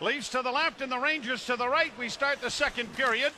Leafs 0.00 0.30
to 0.30 0.40
the 0.40 0.50
left 0.50 0.80
and 0.80 0.90
the 0.90 0.98
Rangers 0.98 1.44
to 1.44 1.56
the 1.56 1.68
right. 1.68 1.92
We 1.98 2.08
start 2.08 2.40
the 2.40 2.50
second 2.50 2.94
period. 2.94 3.32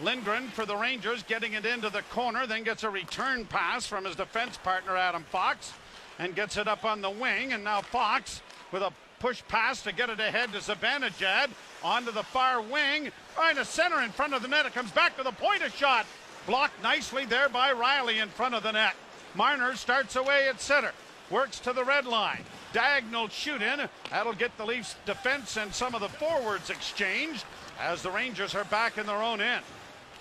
Lindgren 0.00 0.48
for 0.48 0.64
the 0.64 0.76
Rangers 0.76 1.24
getting 1.24 1.54
it 1.54 1.66
into 1.66 1.90
the 1.90 2.02
corner, 2.02 2.46
then 2.46 2.62
gets 2.62 2.84
a 2.84 2.90
return 2.90 3.44
pass 3.44 3.86
from 3.86 4.04
his 4.04 4.14
defense 4.14 4.56
partner 4.56 4.96
Adam 4.96 5.24
Fox 5.24 5.72
and 6.18 6.34
gets 6.34 6.56
it 6.56 6.68
up 6.68 6.84
on 6.84 7.00
the 7.00 7.10
wing. 7.10 7.52
And 7.52 7.64
now 7.64 7.80
Fox 7.80 8.42
with 8.70 8.82
a 8.82 8.92
push 9.18 9.42
pass 9.48 9.82
to 9.82 9.92
get 9.92 10.08
it 10.08 10.20
ahead 10.20 10.52
to 10.52 10.58
Zibanejad 10.58 11.50
onto 11.82 12.12
the 12.12 12.22
far 12.22 12.62
wing. 12.62 13.10
Trying 13.34 13.56
to 13.56 13.64
center 13.64 14.02
in 14.02 14.10
front 14.10 14.34
of 14.34 14.42
the 14.42 14.48
net. 14.48 14.66
It 14.66 14.74
comes 14.74 14.92
back 14.92 15.16
to 15.16 15.24
the 15.24 15.32
point. 15.32 15.62
A 15.62 15.70
shot 15.70 16.06
blocked 16.46 16.80
nicely 16.82 17.24
there 17.24 17.48
by 17.48 17.72
Rielly 17.72 18.22
in 18.22 18.28
front 18.28 18.54
of 18.54 18.62
the 18.62 18.72
net. 18.72 18.94
Marner 19.34 19.74
starts 19.74 20.14
away 20.14 20.48
at 20.48 20.60
center. 20.60 20.92
Works 21.28 21.58
to 21.60 21.72
the 21.72 21.84
red 21.84 22.06
line. 22.06 22.44
Diagonal 22.72 23.28
shoot 23.28 23.62
in. 23.62 23.88
That'll 24.10 24.32
get 24.32 24.56
the 24.56 24.64
Leafs 24.64 24.96
defense 25.06 25.56
and 25.56 25.74
some 25.74 25.94
of 25.94 26.00
the 26.00 26.08
forwards 26.08 26.70
exchanged 26.70 27.44
as 27.80 28.02
the 28.02 28.10
Rangers 28.10 28.54
are 28.54 28.64
back 28.64 28.98
in 28.98 29.06
their 29.06 29.22
own 29.22 29.40
end. 29.40 29.64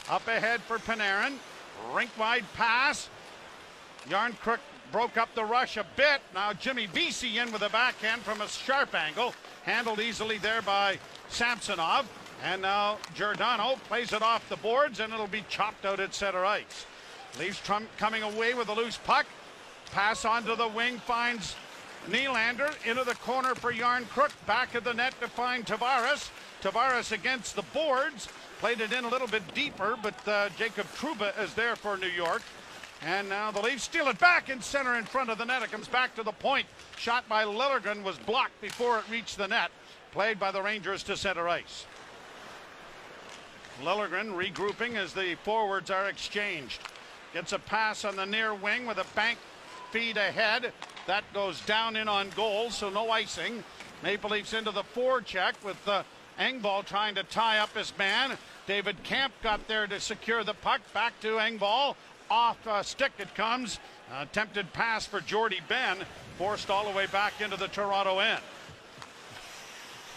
Up 0.10 0.28
ahead 0.28 0.62
for 0.62 0.80
Panarin. 0.80 1.34
Rink 1.94 2.10
wide 2.18 2.46
pass. 2.56 3.10
Järnkrok 4.08 4.60
broke 4.92 5.18
up 5.18 5.34
the 5.36 5.46
rush 5.46 5.78
a 5.78 5.86
bit. 5.96 6.22
Now 6.34 6.54
Jimmy 6.54 6.88
Vesey 6.88 7.38
in 7.38 7.52
with 7.52 7.62
a 7.62 7.70
backhand 7.70 8.22
from 8.22 8.42
a 8.42 8.48
sharp 8.48 8.96
angle. 8.96 9.34
Handled 9.64 10.00
easily 10.00 10.40
there 10.40 10.62
by 10.62 10.98
Samsonov. 11.30 12.10
And 12.44 12.62
now 12.62 12.98
Giordano 13.14 13.76
plays 13.88 14.14
it 14.14 14.22
off 14.22 14.48
the 14.50 14.56
boards 14.58 15.00
and 15.00 15.14
it'll 15.14 15.28
be 15.28 15.44
chopped 15.50 15.86
out 15.86 16.00
at 16.00 16.16
center 16.16 16.46
ice. 16.46 16.86
Leaves 17.38 17.60
Trump 17.60 17.88
coming 17.98 18.24
away 18.24 18.54
with 18.56 18.70
a 18.70 18.74
loose 18.74 18.98
puck. 18.98 19.28
Pass 19.92 20.26
onto 20.26 20.56
the 20.56 20.68
wing 20.68 20.98
finds 21.00 21.56
Nylander 22.08 22.74
into 22.86 23.04
the 23.04 23.16
corner 23.16 23.56
for 23.56 23.74
Järnkrok. 23.74 24.32
Back 24.46 24.76
of 24.76 24.84
the 24.84 24.94
net 24.94 25.14
to 25.22 25.28
find 25.28 25.66
Tavares. 25.66 26.30
Tavares 26.62 27.12
against 27.12 27.56
the 27.56 27.62
boards. 27.74 28.28
Played 28.60 28.82
it 28.82 28.92
in 28.92 29.06
a 29.06 29.10
little 29.10 29.28
bit 29.28 29.54
deeper, 29.54 29.98
but 30.02 30.28
uh, 30.28 30.50
Jacob 30.58 30.88
Trouba 30.96 31.38
is 31.42 31.54
there 31.54 31.76
for 31.76 31.98
New 31.98 32.08
York. 32.08 32.42
And 33.02 33.30
now 33.30 33.52
the 33.52 33.62
Leafs 33.62 33.84
steal 33.84 34.08
it 34.08 34.20
back 34.20 34.50
in 34.50 34.62
center 34.62 34.96
in 34.96 35.06
front 35.06 35.30
of 35.30 35.38
the 35.38 35.46
net. 35.46 35.64
It 35.64 35.72
comes 35.72 35.88
back 35.88 36.16
to 36.16 36.24
the 36.24 36.34
point. 36.34 36.68
Shot 36.98 37.28
by 37.30 37.46
Liljegren 37.46 38.04
was 38.04 38.18
blocked 38.18 38.60
before 38.60 39.00
it 39.00 39.06
reached 39.10 39.38
the 39.38 39.48
net. 39.48 39.72
Played 40.12 40.40
by 40.40 40.52
the 40.52 40.62
Rangers 40.62 41.04
to 41.04 41.16
center 41.16 41.48
ice. 41.48 41.86
Liljegren 43.82 44.36
regrouping 44.36 44.96
as 44.96 45.14
the 45.14 45.36
forwards 45.44 45.90
are 45.90 46.10
exchanged. 46.10 46.82
Gets 47.34 47.54
a 47.54 47.60
pass 47.60 48.04
on 48.04 48.16
the 48.16 48.26
near 48.26 48.54
wing 48.54 48.86
with 48.86 48.98
a 48.98 49.06
bank 49.16 49.38
feed 49.92 50.18
ahead. 50.18 50.74
That 51.08 51.24
goes 51.34 51.62
down 51.62 51.96
in 51.96 52.08
on 52.08 52.30
goal, 52.32 52.70
so 52.70 52.90
no 52.90 53.10
icing. 53.10 53.64
Maple 54.04 54.30
Leafs 54.30 54.54
into 54.54 54.72
the 54.72 54.84
forecheck 54.84 55.54
with 55.64 55.88
uh, 55.88 56.04
Engvall 56.40 56.86
trying 56.86 57.16
to 57.16 57.24
tie 57.24 57.60
up 57.60 57.76
his 57.76 57.92
man. 57.98 58.38
David 58.68 59.02
Kampf 59.04 59.36
got 59.42 59.68
there 59.68 59.88
to 59.88 60.00
secure 60.00 60.44
the 60.44 60.54
puck. 60.54 60.82
Back 60.94 61.20
to 61.22 61.38
Engvall. 61.38 61.96
Off 62.30 62.66
uh, 62.68 62.84
stick 62.84 63.12
it 63.18 63.34
comes. 63.36 63.80
Attempted 64.22 64.72
pass 64.74 65.06
for 65.06 65.20
Jordie 65.22 65.62
Benn. 65.68 65.98
Forced 66.38 66.70
all 66.70 66.90
the 66.90 66.96
way 66.96 67.08
back 67.08 67.42
into 67.42 67.58
the 67.58 67.68
Toronto 67.68 68.20
end. 68.20 68.42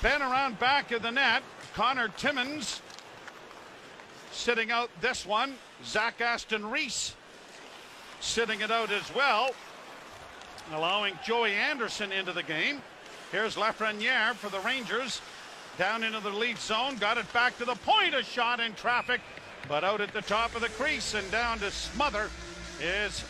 Benn 0.02 0.20
around 0.20 0.58
back 0.58 0.92
of 0.92 1.02
the 1.02 1.10
net. 1.10 1.42
Connor 1.74 2.08
Timmins 2.08 2.82
sitting 4.30 4.70
out 4.70 4.90
this 5.00 5.24
one. 5.24 5.54
Zach 5.84 6.20
Aston 6.20 6.70
Reese 6.70 7.14
sitting 8.22 8.60
it 8.60 8.70
out 8.70 8.90
as 8.90 9.14
well, 9.14 9.50
allowing 10.72 11.18
Joey 11.24 11.52
Anderson 11.52 12.12
into 12.12 12.32
the 12.32 12.42
game. 12.42 12.82
Here's 13.30 13.56
Lafreniere 13.56 14.34
for 14.34 14.50
the 14.50 14.60
Rangers. 14.60 15.20
Down 15.78 16.04
into 16.04 16.20
the 16.20 16.30
lead 16.30 16.58
zone, 16.58 16.96
got 16.96 17.16
it 17.16 17.32
back 17.32 17.56
to 17.58 17.64
the 17.64 17.74
point. 17.76 18.14
A 18.14 18.22
shot 18.22 18.60
in 18.60 18.74
traffic, 18.74 19.20
but 19.68 19.84
out 19.84 20.00
at 20.00 20.12
the 20.12 20.20
top 20.22 20.54
of 20.54 20.60
the 20.60 20.68
crease 20.70 21.14
and 21.14 21.28
down 21.30 21.58
to 21.60 21.70
smother 21.70 22.28
is 22.80 23.24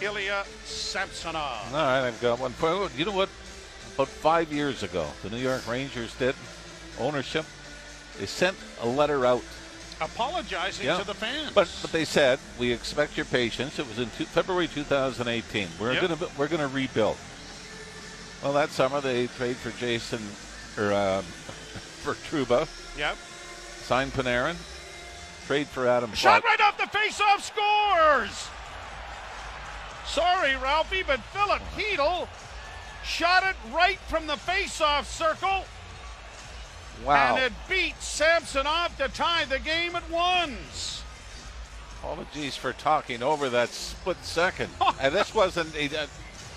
Ilya 0.00 0.44
Samsonov. 0.64 1.72
All 1.72 1.78
right, 1.78 2.06
I've 2.06 2.20
got 2.20 2.38
one 2.38 2.52
point. 2.54 2.90
You 2.96 3.04
know 3.04 3.12
what? 3.12 3.28
About 3.94 4.08
five 4.08 4.52
years 4.52 4.82
ago, 4.82 5.06
the 5.22 5.30
New 5.30 5.36
York 5.36 5.68
Rangers 5.68 6.14
did 6.16 6.34
ownership. 6.98 7.44
They 8.18 8.26
sent 8.26 8.56
a 8.80 8.86
letter 8.86 9.24
out 9.26 9.42
apologizing 10.00 10.86
yeah. 10.86 10.98
to 10.98 11.06
the 11.06 11.14
fans. 11.14 11.52
But 11.54 11.70
but 11.82 11.92
they 11.92 12.04
said 12.04 12.38
we 12.58 12.72
expect 12.72 13.16
your 13.16 13.26
patience. 13.26 13.78
It 13.78 13.88
was 13.88 13.98
in 13.98 14.10
two, 14.16 14.24
February 14.24 14.68
2018. 14.68 15.68
We're 15.80 15.92
yep. 15.92 16.02
gonna 16.02 16.30
we're 16.38 16.48
gonna 16.48 16.68
rebuild. 16.68 17.16
Well, 18.42 18.52
that 18.54 18.70
summer 18.70 19.00
they 19.00 19.26
trade 19.28 19.56
for 19.56 19.70
Jason 19.78 20.20
or 20.78 20.92
uh, 20.92 21.22
for 21.22 22.14
Trouba. 22.14 22.68
Yep. 22.98 23.16
Signed 23.82 24.12
Panarin. 24.12 24.56
Trade 25.46 25.66
for 25.68 25.86
Adam. 25.86 26.12
Shot 26.14 26.42
right 26.42 26.60
off 26.60 26.78
the 26.78 26.86
face-off 26.86 27.44
scores. 27.44 28.48
Sorry, 30.06 30.56
Ralphie, 30.56 31.02
but 31.02 31.20
Filip 31.20 31.60
Chytil 31.76 32.28
shot 33.04 33.42
it 33.44 33.56
right 33.74 33.98
from 33.98 34.26
the 34.26 34.36
face-off 34.36 35.10
circle 35.10 35.64
Wow. 37.04 37.36
And 37.36 37.44
it 37.44 37.52
beat 37.68 38.00
Samsonov 38.00 38.96
to 38.98 39.08
tie 39.08 39.44
the 39.44 39.58
game 39.58 39.96
at 39.96 40.08
ones. 40.10 41.02
Apologies 42.00 42.56
for 42.56 42.72
talking 42.72 43.22
over 43.22 43.48
that 43.48 43.70
split 43.70 44.22
second. 44.22 44.70
and 45.00 45.14
this 45.14 45.34
wasn't, 45.34 45.74
a, 45.74 46.06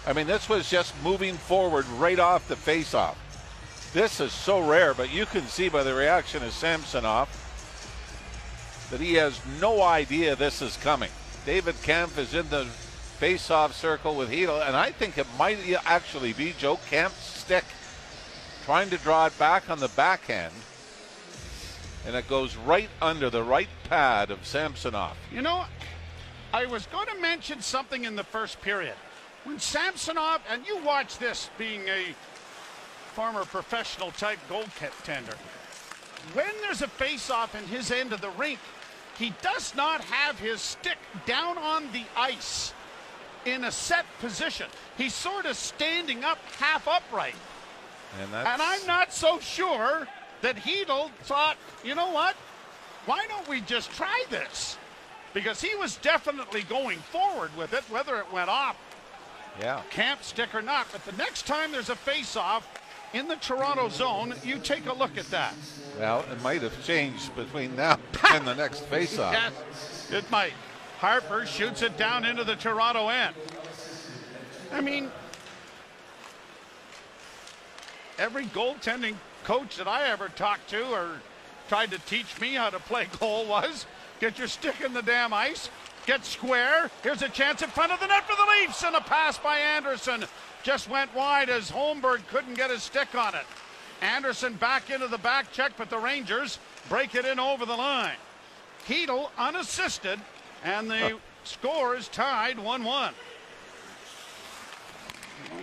I 0.06 0.14
mean, 0.14 0.28
this 0.28 0.50
was 0.50 0.70
just 0.70 0.94
moving 1.04 1.36
forward 1.36 1.86
right 1.98 2.20
off 2.20 2.48
the 2.48 2.56
faceoff. 2.56 3.16
This 3.94 4.20
is 4.20 4.32
so 4.32 4.60
rare, 4.60 4.94
but 4.94 5.14
you 5.14 5.26
can 5.26 5.48
see 5.48 5.70
by 5.70 5.84
the 5.84 5.94
reaction 5.94 6.44
of 6.44 6.52
Samsonov 6.52 7.30
that 8.92 9.00
he 9.00 9.16
has 9.16 9.40
no 9.60 9.82
idea 9.82 10.36
this 10.36 10.62
is 10.62 10.78
coming. 10.78 11.10
David 11.46 11.76
Kampf 11.84 12.18
is 12.18 12.34
in 12.34 12.50
the 12.50 12.66
face-off 12.66 13.74
circle 13.74 14.16
with 14.16 14.30
Chytil, 14.30 14.66
and 14.66 14.76
I 14.76 14.92
think 14.92 15.18
it 15.18 15.28
might 15.40 15.58
actually 15.86 16.34
be 16.34 16.54
Joe 16.58 16.80
Kampf's 16.90 17.40
stick 17.40 17.66
trying 18.68 18.90
to 18.90 18.98
draw 18.98 19.26
it 19.26 19.40
back 19.40 19.70
on 19.70 19.80
the 19.80 19.88
backhand. 19.96 20.54
And 22.06 22.18
it 22.18 22.28
goes 22.28 22.58
right 22.58 22.90
under 23.02 23.30
the 23.30 23.42
right 23.42 23.70
pad 23.88 24.30
of 24.30 24.46
Samsonov. 24.46 25.16
You 25.32 25.42
know, 25.42 25.64
I 26.54 26.66
was 26.66 26.86
going 26.88 27.08
to 27.08 27.18
mention 27.22 27.62
something 27.62 28.04
in 28.04 28.18
the 28.18 28.26
first 28.26 28.60
period. 28.60 28.96
When 29.46 29.58
Samsonov, 29.58 30.42
and 30.50 30.68
you 30.68 30.84
watch 30.84 31.18
this 31.18 31.50
being 31.58 31.88
a 31.88 32.14
former 33.14 33.46
professional 33.46 34.12
type 34.12 34.40
goaltender, 34.50 35.38
when 36.34 36.52
there's 36.62 36.82
a 36.82 36.90
face-off 36.90 37.56
in 37.56 37.64
his 37.68 37.90
end 37.90 38.12
of 38.12 38.20
the 38.20 38.32
rink, 38.32 38.60
he 39.18 39.34
does 39.42 39.74
not 39.76 40.02
have 40.02 40.38
his 40.38 40.60
stick 40.60 40.98
down 41.26 41.58
on 41.58 41.90
the 41.94 42.04
ice 42.18 42.74
in 43.46 43.64
a 43.64 43.72
set 43.72 44.06
position. 44.20 44.68
He's 44.98 45.14
sort 45.14 45.46
of 45.46 45.56
standing 45.56 46.26
up 46.26 46.40
half 46.60 46.86
upright. 46.86 47.36
And, 48.22 48.34
and 48.34 48.62
I'm 48.62 48.86
not 48.88 49.14
so 49.14 49.40
sure 49.40 50.08
that 50.42 50.56
Chytil 50.58 51.12
thought, 51.24 51.58
you 51.84 51.96
know 51.96 52.12
what? 52.12 52.36
Why 53.06 53.26
don't 53.28 53.48
we 53.48 53.62
just 53.62 53.92
try 53.92 54.24
this? 54.30 54.78
Because 55.34 55.62
he 55.62 55.76
was 55.76 55.98
definitely 55.98 56.64
going 56.64 57.00
forward 57.00 57.56
with 57.58 57.74
it, 57.74 57.84
whether 57.90 58.18
it 58.18 58.32
went 58.32 58.50
off 58.50 58.78
yeah. 59.60 59.82
Kampf 59.90 60.24
stick 60.24 60.54
or 60.54 60.62
not. 60.62 60.88
But 60.92 61.06
the 61.06 61.14
next 61.14 61.48
time 61.48 61.72
there's 61.72 61.90
a 61.90 61.96
face-off 61.96 62.68
in 63.14 63.28
the 63.28 63.36
Toronto 63.38 63.90
zone, 63.90 64.34
you 64.44 64.60
take 64.60 64.86
a 64.88 64.94
look 64.94 65.18
at 65.18 65.26
that. 65.32 65.54
Well, 66.00 66.26
it 66.32 66.42
might 66.42 66.62
have 66.62 66.84
changed 66.86 67.36
between 67.36 67.76
now 67.76 67.98
and 68.32 68.46
the 68.46 68.56
next 68.56 68.82
face-off. 68.86 69.34
yes, 69.34 70.12
it 70.12 70.30
might. 70.30 70.54
Harpur 71.00 71.46
shoots 71.46 71.82
it 71.82 71.98
down 71.98 72.26
into 72.26 72.44
the 72.44 72.56
Toronto 72.56 73.10
end. 73.10 73.36
I 74.72 74.82
mean, 74.82 75.12
every 78.18 78.46
goaltending 78.46 79.16
coach 79.44 79.78
that 79.78 79.88
I 79.88 80.10
ever 80.10 80.30
talked 80.30 80.70
to 80.72 80.84
or 80.92 81.22
tried 81.70 81.92
to 81.92 82.00
teach 82.00 82.40
me 82.40 82.54
how 82.54 82.70
to 82.70 82.80
play 82.80 83.08
goal 83.20 83.46
was 83.48 83.86
get 84.20 84.38
your 84.38 84.48
stick 84.48 84.82
in 84.82 84.94
the 84.94 85.02
damn 85.02 85.34
ice, 85.34 85.70
get 86.06 86.26
square. 86.26 86.90
Here's 87.04 87.22
a 87.22 87.30
chance 87.30 87.62
in 87.62 87.70
front 87.70 87.92
of 87.92 88.00
the 88.00 88.08
net 88.08 88.24
for 88.28 88.36
the 88.36 88.52
Leafs, 88.62 88.84
and 88.84 88.96
a 88.96 89.02
pass 89.02 89.38
by 89.38 89.60
Anderson 89.60 90.26
just 90.64 90.90
went 90.90 91.14
wide 91.16 91.50
as 91.50 91.70
Holmberg 91.70 92.26
couldn't 92.28 92.56
get 92.56 92.72
his 92.72 92.84
stick 92.84 93.14
on 93.16 93.36
it. 93.36 93.46
Anderson 94.02 94.54
back 94.56 94.90
into 94.90 95.08
the 95.08 95.18
back 95.18 95.52
check, 95.52 95.74
but 95.78 95.90
the 95.90 95.98
Rangers 95.98 96.60
break 96.90 97.16
it 97.16 97.26
in 97.26 97.40
over 97.40 97.66
the 97.66 97.76
line. 97.76 98.16
Chytil 98.88 99.30
unassisted, 99.38 100.20
and 100.64 100.90
the 100.90 101.16
uh. 101.16 101.20
score 101.44 101.96
is 101.96 102.08
tied 102.08 102.60
1 102.60 102.84
1. 102.84 103.14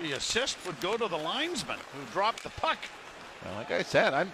The 0.02 0.12
assist 0.12 0.58
would 0.66 0.80
go 0.80 0.96
to 0.96 1.08
the 1.08 1.16
linesman 1.16 1.78
who 1.92 2.12
dropped 2.12 2.42
the 2.42 2.50
puck. 2.50 2.78
Well, 3.44 3.54
like 3.54 3.70
I 3.70 3.82
said, 3.82 4.14
I'd 4.14 4.28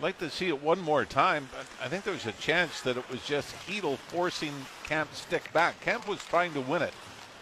like 0.00 0.18
to 0.18 0.30
see 0.30 0.48
it 0.48 0.62
one 0.62 0.80
more 0.80 1.04
time, 1.04 1.48
but 1.52 1.66
I 1.84 1.88
think 1.88 2.04
there 2.04 2.14
was 2.14 2.26
a 2.26 2.32
chance 2.32 2.80
that 2.82 2.96
it 2.96 3.10
was 3.10 3.24
just 3.24 3.54
Chytil 3.66 3.96
forcing 3.98 4.54
Kampf 4.84 5.16
stick 5.16 5.52
back. 5.52 5.80
Kampf 5.80 6.08
was 6.08 6.22
trying 6.24 6.52
to 6.54 6.60
win 6.60 6.82
it 6.82 6.94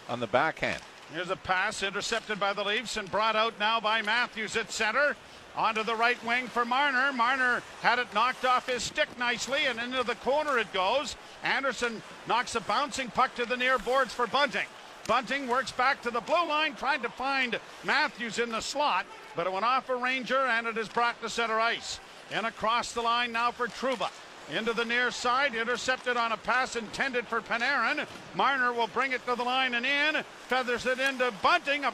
on 0.09 0.19
the 0.19 0.27
backhand. 0.27 0.81
Here's 1.13 1.29
a 1.29 1.35
pass 1.35 1.83
intercepted 1.83 2.39
by 2.39 2.53
the 2.53 2.63
Leafs 2.63 2.95
and 2.95 3.11
brought 3.11 3.35
out 3.35 3.59
now 3.59 3.81
by 3.81 4.01
Matthews 4.01 4.55
at 4.55 4.71
center. 4.71 5.15
Onto 5.57 5.83
the 5.83 5.95
right 5.95 6.23
wing 6.25 6.47
for 6.47 6.63
Marner. 6.63 7.11
Marner 7.11 7.61
had 7.81 7.99
it 7.99 8.13
knocked 8.13 8.45
off 8.45 8.69
his 8.69 8.83
stick 8.83 9.09
nicely, 9.19 9.65
and 9.65 9.79
into 9.79 10.01
the 10.03 10.15
corner 10.15 10.57
it 10.57 10.71
goes. 10.71 11.17
Anderson 11.43 12.01
knocks 12.25 12.55
a 12.55 12.61
bouncing 12.61 13.09
puck 13.09 13.35
to 13.35 13.45
the 13.45 13.57
near 13.57 13.77
boards 13.77 14.13
for 14.13 14.27
Bunting. 14.27 14.67
Bunting 15.11 15.49
works 15.49 15.73
back 15.73 16.01
to 16.03 16.09
the 16.09 16.21
blue 16.21 16.47
line, 16.47 16.73
trying 16.73 17.01
to 17.01 17.09
find 17.09 17.59
Matthews 17.83 18.39
in 18.39 18.49
the 18.49 18.61
slot, 18.61 19.05
but 19.35 19.45
it 19.45 19.51
went 19.51 19.65
off 19.65 19.89
a 19.89 19.95
Ranger, 19.97 20.39
and 20.39 20.65
it 20.65 20.77
is 20.77 20.87
brought 20.87 21.21
to 21.21 21.27
center 21.27 21.59
ice. 21.59 21.99
And 22.31 22.45
across 22.45 22.93
the 22.93 23.01
line 23.01 23.33
now 23.33 23.51
for 23.51 23.67
Trouba. 23.67 24.09
Into 24.55 24.71
the 24.71 24.85
near 24.85 25.11
side, 25.11 25.53
intercepted 25.53 26.15
on 26.15 26.31
a 26.31 26.37
pass 26.37 26.77
intended 26.77 27.27
for 27.27 27.41
Panarin. 27.41 28.07
Marner 28.35 28.71
will 28.71 28.87
bring 28.87 29.11
it 29.11 29.25
to 29.25 29.35
the 29.35 29.43
line 29.43 29.73
and 29.75 29.85
in, 29.85 30.23
feathers 30.47 30.85
it 30.85 31.01
into 31.01 31.33
Bunting. 31.43 31.83
A 31.83 31.91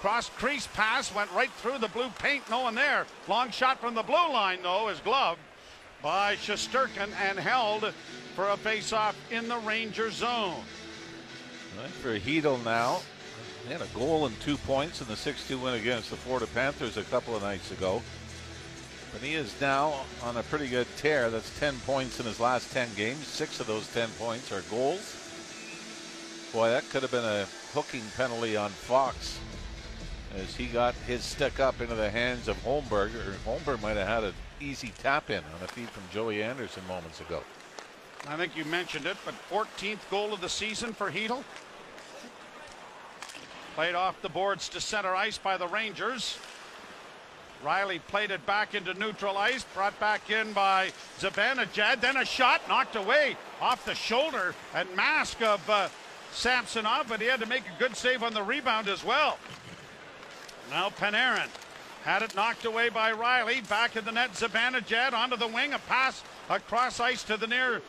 cross 0.00 0.30
crease 0.30 0.66
pass 0.68 1.14
went 1.14 1.30
right 1.32 1.52
through 1.58 1.80
the 1.80 1.88
blue 1.88 2.08
paint, 2.18 2.48
no 2.48 2.60
one 2.60 2.74
there. 2.74 3.04
Long 3.28 3.50
shot 3.50 3.78
from 3.78 3.94
the 3.94 4.02
blue 4.02 4.14
line, 4.14 4.60
though, 4.62 4.88
is 4.88 5.00
gloved 5.00 5.38
by 6.02 6.36
Shesterkin 6.36 7.10
and 7.28 7.38
held 7.38 7.92
for 8.34 8.48
a 8.48 8.56
face-off 8.56 9.16
in 9.30 9.48
the 9.48 9.58
Ranger 9.58 10.10
zone. 10.10 10.62
Right 11.80 11.90
for 11.90 12.18
Chytil 12.18 12.64
now. 12.64 13.00
He 13.66 13.72
had 13.72 13.82
a 13.82 13.86
goal 13.86 14.26
and 14.26 14.38
two 14.40 14.56
points 14.58 15.00
in 15.00 15.08
the 15.08 15.14
6-2 15.14 15.62
win 15.62 15.74
against 15.74 16.10
the 16.10 16.16
Florida 16.16 16.46
Panthers 16.54 16.96
a 16.96 17.02
couple 17.04 17.34
of 17.34 17.42
nights 17.42 17.70
ago. 17.70 18.02
But 19.12 19.22
he 19.22 19.34
is 19.34 19.58
now 19.60 19.94
on 20.22 20.36
a 20.36 20.42
pretty 20.44 20.68
good 20.68 20.86
tear. 20.96 21.30
That's 21.30 21.58
10 21.58 21.76
points 21.86 22.20
in 22.20 22.26
his 22.26 22.40
last 22.40 22.72
10 22.72 22.88
games. 22.96 23.26
Six 23.26 23.60
of 23.60 23.66
those 23.66 23.86
10 23.94 24.08
points 24.18 24.52
are 24.52 24.60
goals. 24.62 25.20
Boy, 26.52 26.68
that 26.68 26.88
could 26.90 27.02
have 27.02 27.10
been 27.10 27.24
a 27.24 27.46
hooking 27.72 28.02
penalty 28.16 28.56
on 28.56 28.70
Fox 28.70 29.38
as 30.36 30.54
he 30.54 30.66
got 30.66 30.94
his 31.06 31.22
stick 31.22 31.60
up 31.60 31.80
into 31.80 31.94
the 31.94 32.10
hands 32.10 32.48
of 32.48 32.56
Holmberg. 32.64 33.10
Holmberg 33.44 33.80
might 33.82 33.96
have 33.96 34.08
had 34.08 34.24
an 34.24 34.34
easy 34.60 34.92
tap 34.98 35.30
in 35.30 35.38
on 35.38 35.62
a 35.64 35.68
feed 35.68 35.88
from 35.88 36.02
Joey 36.12 36.42
Anderson 36.42 36.86
moments 36.86 37.20
ago. 37.20 37.42
I 38.26 38.36
think 38.36 38.56
you 38.56 38.64
mentioned 38.64 39.06
it, 39.06 39.16
but 39.24 39.34
14th 39.50 40.08
goal 40.10 40.32
of 40.32 40.40
the 40.40 40.48
season 40.48 40.92
for 40.92 41.10
Chytil. 41.10 41.44
Played 43.74 43.96
off 43.96 44.22
the 44.22 44.28
boards 44.28 44.68
to 44.68 44.80
center 44.80 45.16
ice 45.16 45.36
by 45.36 45.56
the 45.56 45.66
Rangers. 45.66 46.38
Rielly 47.64 48.00
played 48.06 48.30
it 48.30 48.44
back 48.46 48.74
into 48.74 48.94
neutral 48.94 49.36
ice, 49.36 49.64
brought 49.74 49.98
back 49.98 50.30
in 50.30 50.52
by 50.52 50.92
Zibanejad. 51.18 52.00
Then 52.00 52.16
a 52.16 52.24
shot 52.24 52.60
knocked 52.68 52.94
away 52.94 53.36
off 53.60 53.84
the 53.84 53.94
shoulder 53.94 54.54
and 54.74 54.88
mask 54.94 55.42
of 55.42 55.68
uh, 55.68 55.88
Samsonov, 56.30 57.08
but 57.08 57.20
he 57.20 57.26
had 57.26 57.40
to 57.40 57.46
make 57.46 57.62
a 57.62 57.78
good 57.80 57.96
save 57.96 58.22
on 58.22 58.32
the 58.32 58.42
rebound 58.42 58.86
as 58.86 59.02
well. 59.02 59.38
Now 60.70 60.90
Panarin 60.90 61.48
had 62.04 62.22
it 62.22 62.36
knocked 62.36 62.66
away 62.66 62.90
by 62.90 63.12
Rielly. 63.12 63.68
Back 63.68 63.96
in 63.96 64.04
the 64.04 64.12
net, 64.12 64.34
Zibanejad 64.34 65.14
onto 65.14 65.36
the 65.36 65.48
wing. 65.48 65.72
A 65.72 65.80
pass 65.80 66.22
across 66.48 67.00
ice 67.00 67.24
to 67.24 67.36
the 67.36 67.48
near 67.48 67.82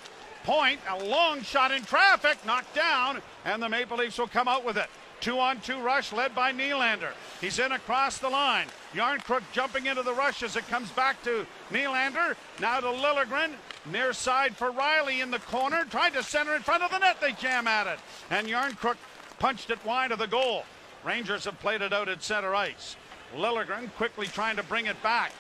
point. 0.46 0.80
A 0.90 1.04
long 1.04 1.44
shot 1.44 1.72
in 1.72 1.84
traffic, 1.84 2.44
knocked 2.44 2.74
down, 2.74 3.22
and 3.44 3.62
the 3.62 3.70
Maple 3.70 3.98
Leafs 3.98 4.18
will 4.18 4.28
come 4.28 4.48
out 4.48 4.66
with 4.66 4.78
it. 4.78 4.90
Two 5.26 5.40
on 5.40 5.60
two 5.60 5.80
rush 5.80 6.14
led 6.14 6.36
by 6.36 6.54
Nylander. 6.54 7.10
He's 7.42 7.58
in 7.58 7.72
across 7.72 8.20
the 8.20 8.30
line. 8.30 8.68
Järnkrok 8.94 9.42
jumping 9.54 9.88
into 9.88 10.04
the 10.04 10.14
rush 10.14 10.44
as 10.44 10.56
it 10.56 10.68
comes 10.68 10.92
back 10.92 11.24
to 11.24 11.48
Nylander. 11.72 12.36
Now 12.62 12.80
to 12.80 12.86
Liljegren. 12.86 13.54
Near 13.92 14.14
side 14.14 14.56
for 14.56 14.72
Rielly 14.72 15.24
in 15.24 15.32
the 15.32 15.40
corner. 15.40 15.84
Tried 15.86 16.14
to 16.14 16.22
center 16.22 16.56
in 16.56 16.62
front 16.62 16.84
of 16.84 16.92
the 16.92 17.00
net. 17.00 17.20
They 17.20 17.32
jam 17.32 17.66
at 17.68 17.88
it. 17.88 17.98
And 18.30 18.46
Järnkrok 18.46 18.98
punched 19.40 19.72
it 19.72 19.84
wide 19.84 20.12
of 20.12 20.20
the 20.20 20.28
goal. 20.28 20.64
Rangers 21.04 21.46
have 21.46 21.60
played 21.60 21.82
it 21.82 21.92
out 21.92 22.08
at 22.08 22.22
center 22.22 22.54
ice. 22.54 22.96
Liljegren 23.36 23.92
quickly 23.96 24.28
trying 24.28 24.58
to 24.58 24.64
bring 24.64 24.86
it 24.86 25.02
back. 25.02 25.32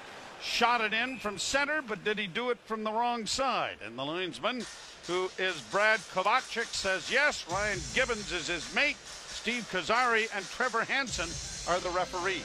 Shot 0.41 0.81
it 0.81 0.93
in 0.93 1.19
from 1.19 1.37
center, 1.37 1.83
but 1.83 2.03
did 2.03 2.17
he 2.17 2.25
do 2.25 2.49
it 2.49 2.57
from 2.65 2.83
the 2.83 2.91
wrong 2.91 3.27
side? 3.27 3.77
And 3.85 3.99
the 3.99 4.03
linesman, 4.03 4.65
who 5.05 5.29
is 5.37 5.61
Brad 5.69 5.99
Kovachik, 6.11 6.73
says 6.73 7.11
yes. 7.11 7.45
Ryan 7.51 7.79
Gibbons 7.93 8.31
is 8.31 8.47
his 8.47 8.73
mate. 8.73 8.97
Steve 9.45 9.69
Kozari 9.71 10.27
and 10.35 10.43
Trevor 10.49 10.85
Hanson 10.85 11.29
are 11.71 11.79
the 11.79 11.89
referees. 11.89 12.41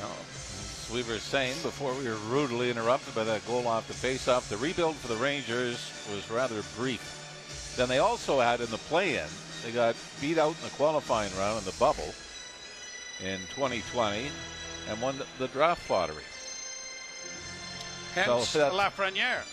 Well, 0.00 0.16
as 0.16 0.90
we 0.90 1.02
were 1.02 1.18
saying 1.18 1.56
before 1.60 1.92
we 1.92 2.08
were 2.08 2.16
rudely 2.30 2.70
interrupted 2.70 3.14
by 3.14 3.24
that 3.24 3.46
goal 3.46 3.66
off 3.66 3.86
the 3.86 3.92
faceoff, 3.92 4.48
the 4.48 4.56
rebuild 4.56 4.96
for 4.96 5.08
the 5.08 5.16
Rangers 5.16 5.92
was 6.10 6.30
rather 6.30 6.62
brief. 6.74 7.74
Then 7.76 7.90
they 7.90 7.98
also 7.98 8.40
had 8.40 8.62
in 8.62 8.70
the 8.70 8.78
play-in, 8.78 9.26
they 9.62 9.72
got 9.72 9.94
beat 10.22 10.38
out 10.38 10.56
in 10.56 10.64
the 10.64 10.70
qualifying 10.70 11.36
round 11.36 11.58
in 11.58 11.64
the 11.66 11.76
bubble 11.78 12.14
in 13.22 13.40
2020 13.54 14.30
and 14.88 15.02
won 15.02 15.18
the, 15.18 15.26
the 15.38 15.48
draft 15.48 15.90
lottery. 15.90 16.24
Hence 18.14 18.48
So 18.48 18.58
that- 18.58 18.72
Lafreniere. 18.72 19.44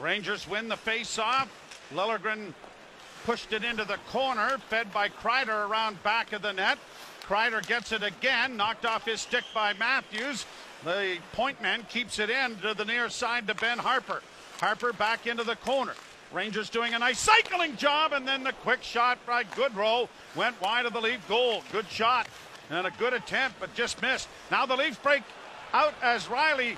Rangers 0.00 0.48
win 0.48 0.68
the 0.68 0.76
face-off. 0.76 1.48
Liljegren 1.92 2.52
pushed 3.24 3.52
it 3.52 3.64
into 3.64 3.84
the 3.84 3.98
corner, 4.10 4.58
fed 4.68 4.92
by 4.92 5.08
Kreider 5.08 5.68
around 5.68 6.02
back 6.02 6.32
of 6.32 6.42
the 6.42 6.52
net. 6.52 6.78
Kreider 7.22 7.66
gets 7.66 7.92
it 7.92 8.02
again, 8.02 8.56
knocked 8.56 8.86
off 8.86 9.04
his 9.04 9.20
stick 9.20 9.44
by 9.52 9.74
Matthews. 9.74 10.46
The 10.84 11.18
point 11.32 11.60
man 11.60 11.84
keeps 11.88 12.18
it 12.18 12.30
in 12.30 12.56
to 12.60 12.74
the 12.74 12.84
near 12.84 13.10
side 13.10 13.46
to 13.48 13.54
Ben 13.54 13.78
Harpur. 13.78 14.20
Harpur 14.60 14.96
back 14.96 15.26
into 15.26 15.44
the 15.44 15.56
corner. 15.56 15.94
Rangers 16.32 16.70
doing 16.70 16.94
a 16.94 16.98
nice 16.98 17.18
cycling 17.18 17.76
job, 17.76 18.12
and 18.12 18.26
then 18.26 18.44
the 18.44 18.52
quick 18.52 18.82
shot 18.82 19.18
by 19.26 19.44
Goodrow 19.44 20.08
went 20.36 20.60
wide 20.60 20.86
of 20.86 20.92
the 20.92 21.00
Leaf 21.00 21.26
goal. 21.28 21.62
Good 21.72 21.88
shot 21.88 22.28
and 22.70 22.86
a 22.86 22.90
good 22.92 23.14
attempt, 23.14 23.58
but 23.60 23.74
just 23.74 24.00
missed. 24.02 24.28
Now 24.50 24.66
the 24.66 24.76
Leafs 24.76 24.98
break 24.98 25.22
out 25.72 25.94
as 26.02 26.26
Rielly 26.26 26.76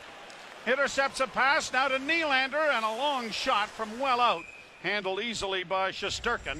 intercepts 0.66 1.20
a 1.20 1.26
pass 1.26 1.72
now 1.72 1.88
to 1.88 1.98
Nylander 1.98 2.70
and 2.74 2.84
a 2.84 2.96
long 2.96 3.30
shot 3.30 3.68
from 3.68 3.98
well 3.98 4.20
out, 4.20 4.44
handled 4.82 5.20
easily 5.20 5.64
by 5.64 5.90
Shesterkin. 5.90 6.58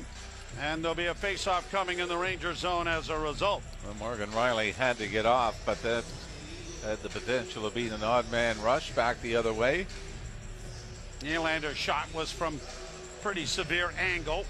And 0.60 0.82
there'll 0.82 0.96
be 0.96 1.06
a 1.06 1.14
face-off 1.14 1.70
coming 1.70 2.00
in 2.00 2.08
the 2.08 2.16
Ranger 2.16 2.54
zone 2.54 2.88
as 2.88 3.08
a 3.08 3.18
result. 3.18 3.62
Well, 3.84 3.94
Morgan 3.98 4.30
Rielly 4.30 4.74
had 4.74 4.98
to 4.98 5.06
get 5.06 5.24
off, 5.24 5.60
but 5.64 5.80
that 5.82 6.04
had 6.84 7.00
the 7.02 7.08
potential 7.08 7.66
of 7.66 7.74
being 7.74 7.92
an 7.92 8.02
odd 8.02 8.30
man 8.32 8.60
rush 8.62 8.90
back 8.92 9.20
the 9.22 9.36
other 9.36 9.52
way. 9.52 9.86
Nylander's 11.20 11.76
shot 11.76 12.12
was 12.14 12.32
from 12.32 12.60
pretty 13.22 13.44
severe 13.44 13.92
angle. 13.98 14.44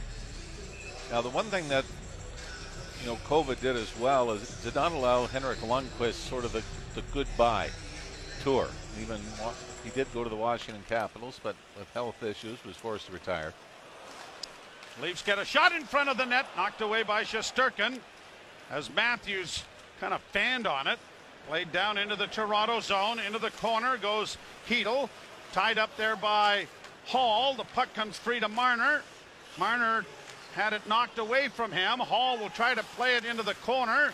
Now, 1.11 1.20
the 1.20 1.29
one 1.29 1.46
thing 1.46 1.69
that 1.69 1.85
you 3.00 3.08
know 3.08 3.17
COVID 3.26 3.61
did 3.61 3.76
as 3.76 3.93
well 3.99 4.31
is 4.31 4.49
did 4.62 4.75
not 4.75 4.93
allow 4.93 5.26
Henrik 5.26 5.58
Lundqvist 5.58 6.29
sort 6.29 6.44
of 6.44 6.53
the, 6.53 6.63
the 6.94 7.03
goodbye 7.13 7.70
tour. 8.43 8.69
Even 9.01 9.20
he 9.85 9.91
did 9.91 10.13
go 10.13 10.25
to 10.25 10.31
the 10.31 10.37
Washington 10.37 10.82
Capitals, 10.89 11.41
but 11.43 11.56
with 11.79 11.89
health 11.93 12.23
issues 12.23 12.63
was 12.65 12.77
forced 12.77 13.06
to 13.06 13.13
retire. 13.13 13.53
Leafs 15.03 15.23
get 15.23 15.39
a 15.39 15.44
shot 15.44 15.73
in 15.73 15.85
front 15.85 16.09
of 16.09 16.17
the 16.17 16.27
net, 16.27 16.47
knocked 16.56 16.81
away 16.81 17.03
by 17.03 17.23
Shesterkin 17.23 17.99
as 18.70 18.93
Matthews 18.94 19.65
kind 20.01 20.13
of 20.13 20.20
fanned 20.32 20.67
on 20.67 20.87
it. 20.87 20.99
Played 21.49 21.73
down 21.73 21.99
into 21.99 22.17
the 22.17 22.27
Toronto 22.27 22.81
zone, 22.81 23.19
into 23.19 23.39
the 23.39 23.51
corner 23.53 23.97
goes 23.97 24.37
Chytil, 24.69 25.09
tied 25.53 25.79
up 25.79 25.97
there 25.97 26.17
by 26.17 26.67
Holl. 27.06 27.55
The 27.55 27.65
puck 27.65 27.93
comes 27.94 28.17
free 28.19 28.41
to 28.41 28.49
Marner. 28.49 29.03
Marner 29.59 30.05
had 30.55 30.73
it 30.73 30.87
knocked 30.87 31.19
away 31.19 31.49
from 31.49 31.73
him. 31.73 31.99
Holl 31.99 32.39
will 32.39 32.51
try 32.51 32.75
to 32.75 32.82
play 32.82 33.17
it 33.17 33.25
into 33.25 33.43
the 33.43 33.55
corner. 33.55 34.13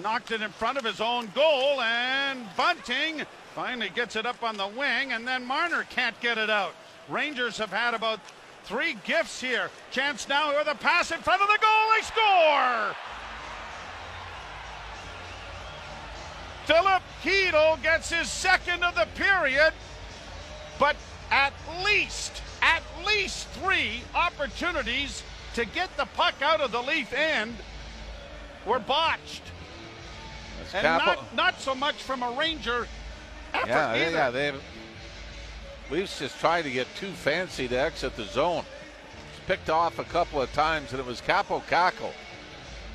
Knocked 0.00 0.30
it 0.30 0.40
in 0.40 0.50
front 0.50 0.78
of 0.78 0.84
his 0.84 1.00
own 1.00 1.30
goal, 1.34 1.80
and 1.80 2.46
Bunting 2.56 3.26
finally 3.54 3.90
gets 3.90 4.16
it 4.16 4.26
up 4.26 4.42
on 4.42 4.56
the 4.56 4.66
wing, 4.66 5.12
and 5.12 5.26
then 5.26 5.44
Marner 5.44 5.84
can't 5.90 6.18
get 6.20 6.38
it 6.38 6.50
out. 6.50 6.74
Rangers 7.08 7.58
have 7.58 7.70
had 7.70 7.94
about 7.94 8.20
three 8.64 8.96
gifts 9.04 9.40
here. 9.40 9.70
Chance 9.90 10.28
now 10.28 10.56
with 10.56 10.68
a 10.68 10.74
pass 10.74 11.10
in 11.10 11.18
front 11.18 11.42
of 11.42 11.48
the 11.48 11.58
goal. 11.60 11.90
They 11.96 12.02
score! 12.02 12.96
Filip 16.66 17.02
Chytil 17.22 17.82
gets 17.82 18.10
his 18.10 18.28
second 18.28 18.84
of 18.84 18.94
the 18.94 19.08
period, 19.16 19.72
but 20.78 20.94
at 21.30 21.52
least, 21.84 22.42
at 22.62 22.82
least 23.04 23.48
three 23.48 24.02
opportunities 24.14 25.24
to 25.54 25.64
get 25.64 25.94
the 25.96 26.06
puck 26.14 26.34
out 26.42 26.60
of 26.60 26.70
the 26.70 26.80
Leaf 26.80 27.12
end 27.12 27.56
were 28.66 28.78
botched. 28.78 29.42
That's 30.72 30.84
And 30.84 31.04
not, 31.04 31.34
not 31.34 31.60
so 31.60 31.74
much 31.74 31.96
from 31.96 32.22
a 32.22 32.30
Ranger 32.32 32.86
yeah, 33.66 33.92
either. 33.92 34.10
yeah, 34.10 34.30
they 34.30 34.52
Leafs 35.90 36.20
just 36.20 36.38
tried 36.38 36.62
to 36.62 36.70
get 36.70 36.86
too 36.96 37.10
fancy 37.10 37.66
to 37.66 37.78
exit 37.78 38.14
the 38.16 38.24
zone. 38.24 38.64
It's 39.30 39.46
picked 39.46 39.70
off 39.70 39.98
a 39.98 40.04
couple 40.04 40.40
of 40.40 40.52
times, 40.52 40.92
and 40.92 41.00
it 41.00 41.06
was 41.06 41.20
Kaapo 41.20 41.62
Kakko 41.64 42.12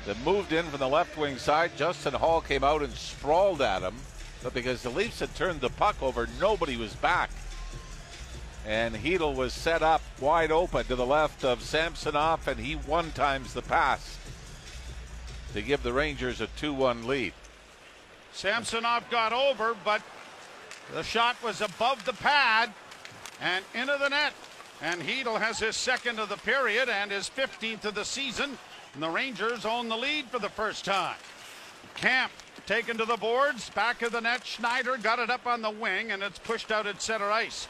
that 0.06 0.18
moved 0.24 0.52
in 0.52 0.64
from 0.66 0.80
the 0.80 0.88
left 0.88 1.16
wing 1.18 1.36
side. 1.36 1.72
Justin 1.76 2.14
Holl 2.14 2.40
came 2.40 2.64
out 2.64 2.82
and 2.82 2.92
sprawled 2.94 3.60
at 3.60 3.82
him, 3.82 3.94
but 4.42 4.54
because 4.54 4.82
the 4.82 4.90
Leafs 4.90 5.20
had 5.20 5.34
turned 5.34 5.60
the 5.60 5.68
puck 5.68 6.02
over, 6.02 6.26
nobody 6.40 6.76
was 6.76 6.94
back. 6.94 7.30
And 8.66 8.96
Chytil 8.96 9.34
was 9.34 9.52
set 9.52 9.82
up 9.82 10.00
wide 10.18 10.50
open 10.50 10.86
to 10.86 10.96
the 10.96 11.06
left 11.06 11.44
of 11.44 11.62
Samsonov, 11.62 12.48
and 12.48 12.58
he 12.58 12.74
one 12.74 13.10
times 13.12 13.52
the 13.52 13.62
pass 13.62 14.18
to 15.52 15.62
give 15.62 15.82
the 15.82 15.92
Rangers 15.92 16.40
a 16.40 16.46
2 16.46 16.72
1 16.72 17.06
lead. 17.06 17.34
Samsonov 18.32 19.08
got 19.10 19.32
over, 19.32 19.76
but 19.84 20.02
the 20.92 21.02
shot 21.02 21.36
was 21.42 21.60
above 21.60 22.04
the 22.04 22.12
pad 22.12 22.72
and 23.40 23.64
into 23.74 23.96
the 24.00 24.08
net. 24.08 24.32
And 24.82 25.00
Chytil 25.02 25.40
has 25.40 25.58
his 25.58 25.76
second 25.76 26.18
of 26.18 26.28
the 26.28 26.36
period 26.36 26.88
and 26.88 27.10
his 27.10 27.30
15th 27.30 27.84
of 27.86 27.94
the 27.94 28.04
season. 28.04 28.58
And 28.94 29.02
the 29.02 29.08
Rangers 29.08 29.64
own 29.64 29.88
the 29.88 29.96
lead 29.96 30.26
for 30.26 30.38
the 30.38 30.48
first 30.48 30.84
time. 30.84 31.16
Kampf 31.94 32.34
taken 32.66 32.98
to 32.98 33.04
the 33.04 33.16
boards, 33.16 33.70
back 33.70 34.02
of 34.02 34.12
the 34.12 34.20
net. 34.20 34.44
Schneider 34.44 34.96
got 34.98 35.18
it 35.18 35.30
up 35.30 35.46
on 35.46 35.62
the 35.62 35.70
wing, 35.70 36.10
and 36.10 36.22
it's 36.22 36.38
pushed 36.38 36.70
out 36.70 36.86
at 36.86 37.00
center 37.00 37.30
ice. 37.30 37.68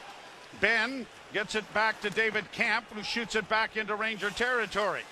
Benn 0.60 1.06
gets 1.32 1.54
it 1.54 1.72
back 1.74 2.00
to 2.00 2.10
David 2.10 2.50
Kampf, 2.52 2.90
who 2.92 3.02
shoots 3.02 3.34
it 3.34 3.48
back 3.48 3.76
into 3.76 3.94
Ranger 3.94 4.30
territory. 4.30 5.02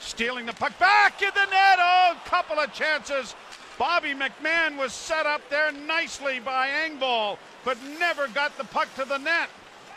Stealing 0.00 0.46
the 0.46 0.52
puck 0.52 0.78
back 0.78 1.22
in 1.22 1.30
the 1.34 1.44
net. 1.46 1.78
Oh, 1.78 2.16
couple 2.24 2.58
of 2.58 2.72
chances. 2.72 3.34
Bobby 3.78 4.14
McMann 4.14 4.78
was 4.78 4.92
set 4.92 5.26
up 5.26 5.48
there 5.50 5.72
nicely 5.72 6.40
by 6.40 6.68
Engvall, 6.68 7.38
but 7.64 7.78
never 7.98 8.28
got 8.28 8.56
the 8.58 8.64
puck 8.64 8.88
to 8.96 9.04
the 9.04 9.18
net. 9.18 9.48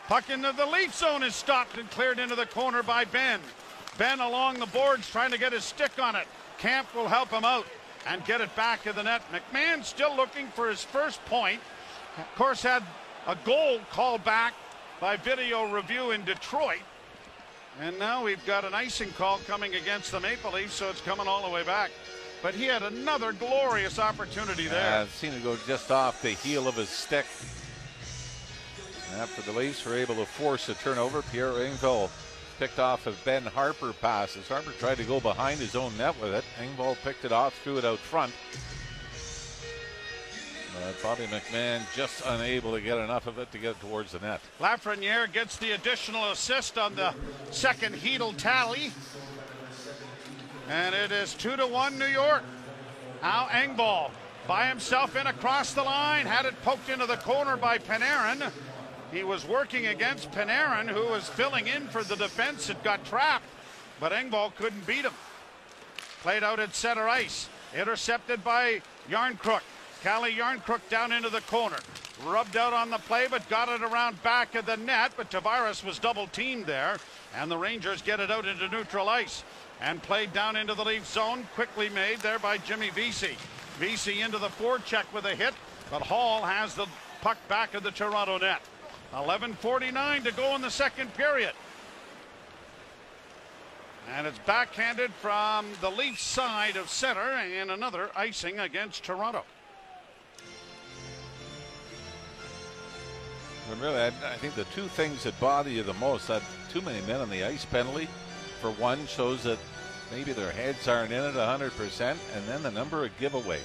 Puck 0.07 0.29
into 0.29 0.53
the 0.53 0.65
Leaf 0.65 0.93
zone 0.93 1.23
is 1.23 1.35
stopped 1.35 1.77
and 1.77 1.89
cleared 1.91 2.19
into 2.19 2.35
the 2.35 2.45
corner 2.45 2.83
by 2.83 3.05
Benn. 3.05 3.39
Benn 3.97 4.19
along 4.19 4.59
the 4.59 4.65
boards 4.67 5.09
trying 5.09 5.31
to 5.31 5.39
get 5.39 5.53
his 5.53 5.63
stick 5.63 5.91
on 5.99 6.15
it. 6.15 6.27
Kampf 6.57 6.93
will 6.95 7.07
help 7.07 7.29
him 7.29 7.43
out 7.43 7.65
and 8.07 8.23
get 8.25 8.41
it 8.41 8.55
back 8.55 8.85
in 8.85 8.95
the 8.95 9.03
net. 9.03 9.23
McMann 9.31 9.83
still 9.83 10.15
looking 10.15 10.47
for 10.47 10.69
his 10.69 10.83
first 10.83 11.23
point. 11.25 11.59
Of 12.17 12.35
course, 12.35 12.61
had 12.61 12.83
a 13.27 13.35
goal 13.45 13.79
called 13.91 14.23
back 14.23 14.53
by 14.99 15.17
video 15.17 15.69
review 15.71 16.11
in 16.11 16.23
Detroit. 16.23 16.81
And 17.81 17.97
now 17.99 18.23
we've 18.23 18.45
got 18.45 18.63
an 18.63 18.73
icing 18.73 19.11
call 19.11 19.39
coming 19.39 19.75
against 19.75 20.11
the 20.11 20.19
Maple 20.19 20.51
Leafs, 20.51 20.75
so 20.75 20.89
it's 20.89 21.01
coming 21.01 21.27
all 21.27 21.43
the 21.45 21.53
way 21.53 21.63
back. 21.63 21.91
But 22.45 22.53
he 22.53 22.65
had 22.65 22.83
another 22.83 23.31
glorious 23.31 23.97
opportunity 23.97 24.67
there. 24.67 24.99
Uh, 24.99 25.07
seen 25.07 25.33
it 25.33 25.43
go 25.43 25.57
just 25.65 25.89
off 25.89 26.21
the 26.21 26.29
heel 26.29 26.67
of 26.67 26.75
his 26.75 26.89
stick. 26.89 27.25
After 29.17 29.41
the 29.41 29.57
Leafs 29.57 29.83
were 29.83 29.95
able 29.95 30.13
to 30.13 30.27
force 30.27 30.69
a 30.69 30.75
turnover, 30.75 31.23
Pierre 31.23 31.53
Engvall 31.53 32.11
picked 32.59 32.77
off 32.77 33.07
of 33.07 33.19
Ben 33.25 33.41
Harpur 33.45 33.99
passes. 33.99 34.47
Harpur 34.47 34.77
tried 34.77 34.97
to 34.97 35.03
go 35.05 35.19
behind 35.19 35.59
his 35.59 35.75
own 35.75 35.97
net 35.97 36.21
with 36.21 36.35
it. 36.35 36.45
Engvall 36.59 36.95
picked 37.03 37.25
it 37.25 37.31
off, 37.31 37.59
threw 37.63 37.79
it 37.79 37.83
out 37.83 37.97
front. 37.97 38.31
But 40.75 41.01
Bobby 41.01 41.23
McMann 41.23 41.81
just 41.95 42.21
unable 42.27 42.73
to 42.73 42.81
get 42.81 42.99
enough 42.99 43.25
of 43.25 43.39
it 43.39 43.51
to 43.53 43.57
get 43.57 43.71
it 43.71 43.79
towards 43.79 44.11
the 44.11 44.19
net. 44.19 44.39
Lafreniere 44.59 45.33
gets 45.33 45.57
the 45.57 45.71
additional 45.71 46.29
assist 46.29 46.77
on 46.77 46.93
the 46.93 47.15
second 47.49 47.95
Chytil 47.95 48.37
tally. 48.37 48.91
And 50.69 50.95
it 50.95 51.11
is 51.11 51.33
two 51.33 51.55
to 51.55 51.67
one 51.67 51.99
New 51.99 52.05
York. 52.05 52.43
Now 53.21 53.47
Engvall 53.51 54.11
by 54.47 54.67
himself 54.67 55.15
in 55.15 55.27
across 55.27 55.73
the 55.73 55.83
line, 55.83 56.25
had 56.25 56.45
it 56.45 56.61
poked 56.63 56.89
into 56.89 57.05
the 57.05 57.17
corner 57.17 57.57
by 57.57 57.77
Panarin. 57.77 58.51
He 59.11 59.23
was 59.23 59.45
working 59.45 59.87
against 59.87 60.31
Panarin, 60.31 60.87
who 60.87 61.07
was 61.07 61.27
filling 61.29 61.67
in 61.67 61.87
for 61.87 62.03
the 62.03 62.15
defense 62.15 62.67
that 62.67 62.83
got 62.83 63.03
trapped, 63.05 63.45
but 63.99 64.11
Engvall 64.11 64.55
couldn't 64.55 64.85
beat 64.85 65.05
him. 65.05 65.13
Played 66.21 66.43
out 66.43 66.59
at 66.59 66.75
center 66.75 67.07
ice, 67.07 67.49
intercepted 67.75 68.43
by 68.43 68.81
Järnkrok. 69.09 69.61
Calle 70.03 70.31
Järnkrok 70.31 70.81
down 70.89 71.11
into 71.11 71.29
the 71.29 71.41
corner. 71.41 71.77
Rubbed 72.25 72.55
out 72.55 72.73
on 72.73 72.89
the 72.89 72.97
play, 72.99 73.27
but 73.29 73.47
got 73.49 73.69
it 73.69 73.81
around 73.81 74.21
back 74.23 74.55
of 74.55 74.65
the 74.65 74.77
net. 74.77 75.11
But 75.17 75.29
Tavares 75.29 75.83
was 75.83 75.99
double 75.99 76.27
teamed 76.27 76.65
there, 76.65 76.97
and 77.35 77.51
the 77.51 77.57
Rangers 77.57 78.01
get 78.01 78.19
it 78.19 78.31
out 78.31 78.45
into 78.45 78.69
neutral 78.69 79.09
ice 79.09 79.43
and 79.81 80.01
played 80.01 80.33
down 80.33 80.55
into 80.55 80.73
the 80.73 80.83
Leaf 80.83 81.05
zone. 81.05 81.47
Quickly 81.55 81.89
made 81.89 82.19
there 82.19 82.39
by 82.39 82.57
Jimmy 82.57 82.89
Vesey. 82.89 83.37
Vesey 83.79 84.21
into 84.21 84.37
the 84.37 84.47
forecheck 84.47 85.05
with 85.13 85.25
a 85.25 85.35
hit, 85.35 85.53
but 85.91 86.01
Holl 86.01 86.41
has 86.41 86.75
the 86.75 86.87
puck 87.21 87.37
back 87.47 87.73
of 87.73 87.83
the 87.83 87.91
Toronto 87.91 88.37
net. 88.37 88.61
11.49 89.13 90.23
to 90.23 90.31
go 90.31 90.55
in 90.55 90.61
the 90.61 90.69
second 90.69 91.13
period. 91.13 91.53
And 94.15 94.27
it's 94.27 94.39
backhanded 94.39 95.11
from 95.13 95.65
the 95.81 95.89
Leaf 95.89 96.19
side 96.19 96.75
of 96.75 96.89
center, 96.89 97.21
and 97.21 97.71
another 97.71 98.11
icing 98.15 98.59
against 98.59 99.03
Toronto. 99.03 99.43
Really, 103.81 103.97
I, 103.97 104.07
I 104.07 104.37
think 104.37 104.53
the 104.53 104.63
two 104.65 104.87
things 104.89 105.23
that 105.23 105.37
bother 105.39 105.71
you 105.71 105.81
the 105.81 105.93
most 105.95 106.27
that 106.27 106.43
too 106.71 106.81
many 106.81 107.01
men 107.07 107.19
on 107.19 107.29
the 107.31 107.43
ice 107.43 107.65
penalty, 107.65 108.07
for 108.65 108.81
one, 108.81 109.05
shows 109.05 109.43
that 109.43 109.59
maybe 110.11 110.33
their 110.33 110.49
heads 110.49 110.87
aren't 110.87 111.11
in 111.11 111.23
it 111.23 111.35
100%, 111.35 112.01
and 112.01 112.47
then 112.47 112.63
the 112.63 112.71
number 112.71 113.05
of 113.05 113.19
giveaways. 113.19 113.59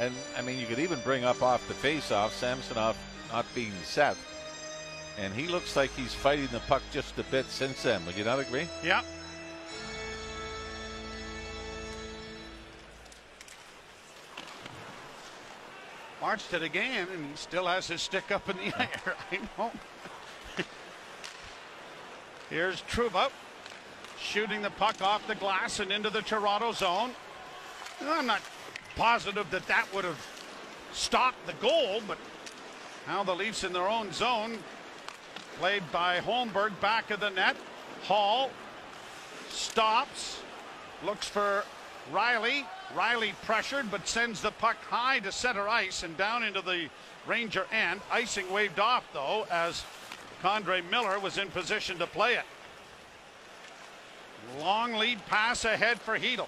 And 0.00 0.14
I 0.34 0.40
mean, 0.40 0.58
you 0.58 0.66
could 0.66 0.78
even 0.78 0.98
bring 1.00 1.24
up 1.24 1.42
off 1.42 1.68
the 1.68 1.74
face-off 1.74 2.34
Samsonov 2.34 2.96
not 3.30 3.44
being 3.54 3.72
set, 3.84 4.16
and 5.18 5.34
he 5.34 5.46
looks 5.46 5.76
like 5.76 5.90
he's 5.90 6.14
fighting 6.14 6.48
the 6.52 6.60
puck 6.60 6.80
just 6.90 7.18
a 7.18 7.22
bit 7.24 7.44
since 7.50 7.82
then. 7.82 8.06
Would 8.06 8.16
you 8.16 8.24
not 8.24 8.38
agree? 8.38 8.66
Yeah. 8.82 9.02
Marched 16.22 16.54
it 16.54 16.62
again, 16.62 17.08
and 17.12 17.26
he 17.26 17.36
still 17.36 17.66
has 17.66 17.88
his 17.88 18.00
stick 18.00 18.30
up 18.30 18.48
in 18.48 18.56
the 18.56 18.80
air. 18.80 19.16
I 19.30 19.38
know. 19.58 19.70
Here's 22.48 22.80
Trouba 22.84 23.30
shooting 24.26 24.60
the 24.60 24.70
puck 24.70 25.00
off 25.00 25.26
the 25.28 25.34
glass 25.36 25.78
and 25.78 25.92
into 25.92 26.10
the 26.10 26.20
Toronto 26.20 26.72
zone. 26.72 27.12
I'm 28.02 28.26
not 28.26 28.40
positive 28.96 29.48
that 29.50 29.66
that 29.68 29.86
would 29.94 30.04
have 30.04 30.18
stopped 30.92 31.46
the 31.46 31.52
goal, 31.54 32.00
but 32.08 32.18
now 33.06 33.22
the 33.22 33.34
Leafs 33.34 33.62
in 33.62 33.72
their 33.72 33.88
own 33.88 34.12
zone. 34.12 34.58
Played 35.58 35.84
by 35.92 36.18
Holmberg, 36.18 36.78
back 36.80 37.10
of 37.10 37.20
the 37.20 37.30
net. 37.30 37.56
Holl 38.02 38.50
stops, 39.48 40.40
looks 41.04 41.28
for 41.28 41.64
Rielly. 42.12 42.64
Rielly 42.94 43.32
pressured, 43.44 43.90
but 43.90 44.06
sends 44.06 44.42
the 44.42 44.50
puck 44.50 44.76
high 44.88 45.20
to 45.20 45.32
center 45.32 45.68
ice 45.68 46.02
and 46.02 46.16
down 46.16 46.42
into 46.42 46.60
the 46.60 46.88
Ranger 47.26 47.66
end. 47.72 48.00
Icing 48.10 48.52
waved 48.52 48.80
off, 48.80 49.04
though, 49.12 49.46
as 49.50 49.84
K'Andre 50.42 50.88
Miller 50.90 51.18
was 51.18 51.38
in 51.38 51.48
position 51.48 51.98
to 51.98 52.06
play 52.06 52.34
it. 52.34 52.44
Long 54.60 54.94
lead 54.94 55.24
pass 55.26 55.64
ahead 55.64 56.00
for 56.00 56.18
Chytil. 56.18 56.46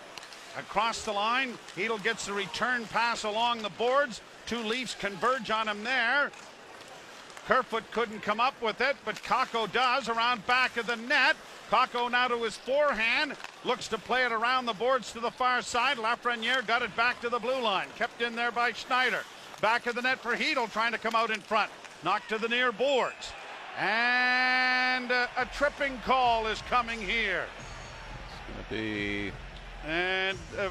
Across 0.56 1.04
the 1.04 1.12
line, 1.12 1.54
Chytil 1.76 2.02
gets 2.02 2.26
the 2.26 2.32
return 2.32 2.84
pass 2.86 3.24
along 3.24 3.62
the 3.62 3.70
boards. 3.70 4.20
Two 4.46 4.58
Leafs 4.58 4.94
converge 4.94 5.50
on 5.50 5.68
him 5.68 5.84
there. 5.84 6.30
Kerfoot 7.46 7.90
couldn't 7.92 8.20
come 8.20 8.40
up 8.40 8.60
with 8.60 8.80
it, 8.80 8.96
but 9.04 9.22
Kakko 9.22 9.72
does 9.72 10.08
around 10.08 10.46
back 10.46 10.76
of 10.76 10.86
the 10.86 10.96
net. 10.96 11.34
Kakko 11.70 12.10
now 12.10 12.28
to 12.28 12.36
his 12.42 12.56
forehand, 12.56 13.34
looks 13.64 13.88
to 13.88 13.98
play 13.98 14.24
it 14.24 14.32
around 14.32 14.66
the 14.66 14.74
boards 14.74 15.12
to 15.12 15.20
the 15.20 15.30
far 15.30 15.62
side. 15.62 15.96
Lafreniere 15.96 16.66
got 16.66 16.82
it 16.82 16.94
back 16.94 17.20
to 17.22 17.28
the 17.28 17.38
blue 17.38 17.60
line, 17.60 17.88
kept 17.96 18.20
in 18.20 18.36
there 18.36 18.52
by 18.52 18.72
Schneider. 18.72 19.20
Back 19.60 19.86
of 19.86 19.94
the 19.94 20.02
net 20.02 20.20
for 20.20 20.36
Chytil, 20.36 20.70
trying 20.70 20.92
to 20.92 20.98
come 20.98 21.14
out 21.14 21.30
in 21.30 21.40
front. 21.40 21.70
Knocked 22.04 22.28
to 22.28 22.38
the 22.38 22.48
near 22.48 22.70
boards. 22.70 23.32
And 23.78 25.10
uh, 25.10 25.28
a 25.36 25.46
tripping 25.46 25.98
call 26.04 26.46
is 26.46 26.60
coming 26.62 27.00
here. 27.00 27.46
Be. 28.70 29.32
And 29.86 30.38
uh, 30.58 30.68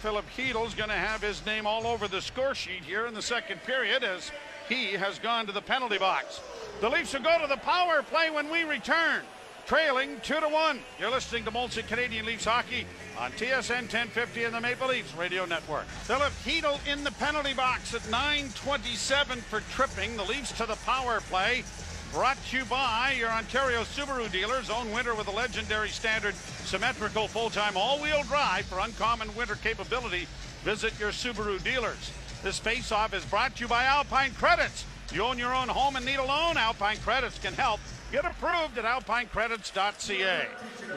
Filip 0.00 0.24
Chytil's 0.36 0.74
going 0.74 0.88
to 0.88 0.94
have 0.94 1.22
his 1.22 1.44
name 1.46 1.66
all 1.66 1.86
over 1.86 2.08
the 2.08 2.20
score 2.20 2.54
sheet 2.54 2.84
here 2.84 3.06
in 3.06 3.14
the 3.14 3.22
second 3.22 3.62
period 3.62 4.04
as 4.04 4.30
he 4.68 4.92
has 4.92 5.18
gone 5.18 5.46
to 5.46 5.52
the 5.52 5.60
penalty 5.60 5.98
box. 5.98 6.40
The 6.80 6.88
Leafs 6.88 7.12
will 7.12 7.22
go 7.22 7.38
to 7.40 7.46
the 7.46 7.56
power 7.58 8.02
play 8.02 8.30
when 8.30 8.50
we 8.50 8.64
return. 8.64 9.22
Trailing 9.66 10.20
two 10.24 10.40
to 10.40 10.48
one. 10.48 10.80
You're 10.98 11.10
listening 11.10 11.44
to 11.44 11.52
Molson 11.52 11.86
Canadian 11.86 12.26
Leafs 12.26 12.44
hockey 12.44 12.84
on 13.16 13.30
TSN 13.32 13.82
1050 13.82 14.44
and 14.44 14.54
the 14.54 14.60
Maple 14.60 14.88
Leafs 14.88 15.14
Radio 15.14 15.44
Network. 15.44 15.84
Filip 16.02 16.32
Chytil 16.44 16.80
in 16.92 17.04
the 17.04 17.12
penalty 17.12 17.54
box 17.54 17.94
at 17.94 18.02
9:27 18.10 19.40
for 19.42 19.60
tripping. 19.72 20.16
The 20.16 20.24
Leafs 20.24 20.50
to 20.52 20.66
the 20.66 20.74
power 20.84 21.20
play. 21.20 21.62
Brought 22.12 22.36
to 22.50 22.58
you 22.58 22.64
by 22.66 23.14
your 23.18 23.30
Ontario 23.30 23.84
Subaru 23.84 24.30
dealers. 24.30 24.68
Own 24.68 24.92
winter 24.92 25.14
with 25.14 25.28
a 25.28 25.30
legendary 25.30 25.88
standard 25.88 26.34
symmetrical 26.34 27.26
full-time 27.26 27.74
all-wheel 27.74 28.22
drive 28.24 28.66
for 28.66 28.80
uncommon 28.80 29.34
winter 29.34 29.54
capability. 29.54 30.28
Visit 30.62 30.92
your 31.00 31.10
Subaru 31.10 31.62
dealers. 31.64 32.12
This 32.42 32.58
face-off 32.58 33.14
is 33.14 33.24
brought 33.24 33.56
to 33.56 33.62
you 33.62 33.68
by 33.68 33.84
Alpine 33.84 34.32
Credits. 34.34 34.84
You 35.10 35.22
own 35.22 35.38
your 35.38 35.54
own 35.54 35.68
home 35.68 35.96
and 35.96 36.04
need 36.04 36.16
a 36.16 36.24
loan? 36.24 36.58
Alpine 36.58 36.98
Credits 36.98 37.38
can 37.38 37.54
help. 37.54 37.80
Get 38.10 38.26
approved 38.26 38.76
at 38.76 38.84
alpinecredits.ca. 38.84 40.48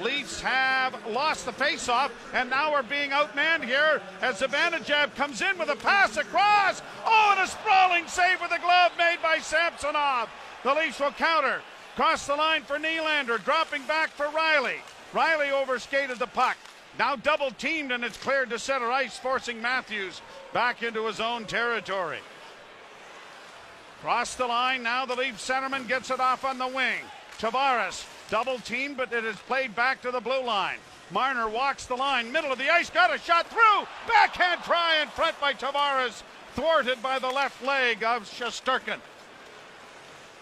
Leafs 0.02 0.42
have 0.42 1.08
lost 1.08 1.46
the 1.46 1.54
face-off 1.54 2.12
and 2.34 2.50
now 2.50 2.74
we're 2.74 2.84
being 2.84 3.12
outmanned 3.12 3.64
here 3.64 4.02
as 4.22 4.42
Zibanejad 4.42 5.16
comes 5.16 5.42
in 5.42 5.58
with 5.58 5.70
a 5.70 5.78
pass 5.78 6.18
across. 6.18 6.82
Oh, 7.06 7.36
and 7.38 7.48
a 7.48 7.50
sprawling 7.50 8.06
save 8.08 8.42
with 8.42 8.52
a 8.52 8.60
glove 8.60 8.92
made 8.98 9.20
by 9.24 9.38
Samsonov. 9.38 10.28
The 10.66 10.74
Leafs 10.74 11.00
will 11.00 11.12
counter. 11.12 11.62
Cross 11.96 12.26
the 12.26 12.36
line 12.36 12.64
for 12.64 12.80
Nylander, 12.80 13.38
dropping 13.46 13.84
back 13.84 14.10
for 14.10 14.26
Rielly. 14.26 14.78
Rielly 15.14 15.52
overskated 15.52 16.18
the 16.18 16.26
puck. 16.26 16.58
Now 16.98 17.16
double 17.16 17.52
teamed 17.52 17.92
and 17.92 18.04
it's 18.04 18.18
cleared 18.18 18.50
to 18.50 18.58
center 18.58 18.92
ice, 18.92 19.16
forcing 19.16 19.62
Matthews 19.62 20.24
back 20.54 20.82
into 20.82 21.06
his 21.06 21.20
own 21.20 21.46
territory. 21.46 22.18
Cross 24.02 24.38
the 24.38 24.48
line. 24.48 24.82
Now 24.82 25.06
the 25.06 25.14
Leaf 25.14 25.38
centerman 25.38 25.88
gets 25.88 26.10
it 26.10 26.20
off 26.20 26.44
on 26.44 26.58
the 26.58 26.68
wing. 26.68 27.04
Tavares 27.38 28.04
double 28.32 28.58
teamed, 28.58 28.98
but 28.98 29.14
it 29.14 29.24
is 29.24 29.36
played 29.46 29.76
back 29.76 30.02
to 30.02 30.10
the 30.10 30.20
blue 30.20 30.44
line. 30.44 30.80
Marner 31.12 31.48
walks 31.48 31.86
the 31.86 31.94
line, 31.94 32.32
middle 32.32 32.52
of 32.52 32.58
the 32.58 32.74
ice, 32.74 32.90
got 32.90 33.14
a 33.14 33.20
shot 33.20 33.46
through. 33.52 33.88
Backhand 34.08 34.64
try 34.64 35.00
in 35.04 35.10
front 35.10 35.40
by 35.40 35.54
Tavares, 35.54 36.24
thwarted 36.56 37.04
by 37.04 37.20
the 37.20 37.30
left 37.30 37.64
leg 37.64 38.04
of 38.04 38.24
Shesterkin. 38.24 38.98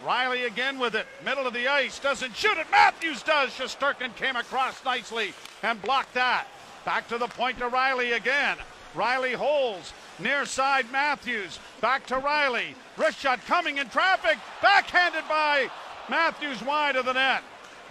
Rielly 0.06 0.46
again 0.46 0.80
with 0.80 0.96
it, 0.96 1.08
middle 1.24 1.48
of 1.48 1.54
the 1.54 1.68
ice, 1.68 1.98
doesn't 2.00 2.36
shoot 2.36 2.58
it. 2.58 2.68
Matthews 2.72 3.24
does. 3.24 3.52
Shesterkin 3.52 4.16
came 4.16 4.36
across 4.36 4.84
nicely 4.84 5.34
and 5.62 5.82
blocked 5.82 6.14
that. 6.16 6.48
Back 6.84 7.08
to 7.08 7.18
the 7.18 7.28
point 7.28 7.60
to 7.60 7.70
Rielly 7.70 8.16
again. 8.16 8.58
Rielly 8.96 9.34
holds. 9.34 9.94
Near 10.20 10.46
side 10.46 10.92
Matthews. 10.92 11.60
Back 11.80 12.06
to 12.08 12.16
Rielly. 12.16 12.76
Wrist 12.98 13.20
shot 13.20 13.40
coming 13.46 13.78
in 13.78 13.88
traffic. 13.90 14.38
Backhanded 14.62 15.24
by 15.30 15.70
Matthews 16.10 16.62
wide 16.62 16.98
of 16.98 17.06
the 17.06 17.14
net. 17.14 17.42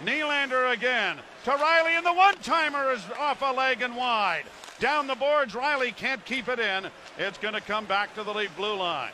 Nylander 0.03 0.71
again. 0.71 1.17
To 1.45 1.51
Rielly 1.51 1.97
and 1.97 2.05
the 2.05 2.13
one 2.13 2.35
timer 2.35 2.91
is 2.91 3.01
off 3.19 3.41
a 3.41 3.51
leg 3.51 3.81
and 3.81 3.95
wide. 3.95 4.45
Down 4.79 5.07
the 5.07 5.15
boards. 5.15 5.53
Rielly 5.55 5.95
can't 5.95 6.23
keep 6.25 6.47
it 6.47 6.59
in. 6.59 6.87
It's 7.17 7.39
going 7.39 7.55
to 7.55 7.61
come 7.61 7.85
back 7.85 8.13
to 8.15 8.23
the 8.23 8.33
lead 8.33 8.55
blue 8.55 8.75
line. 8.75 9.11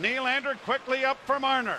Nylander 0.00 0.56
quickly 0.64 1.04
up 1.04 1.18
for 1.26 1.38
Marner. 1.38 1.78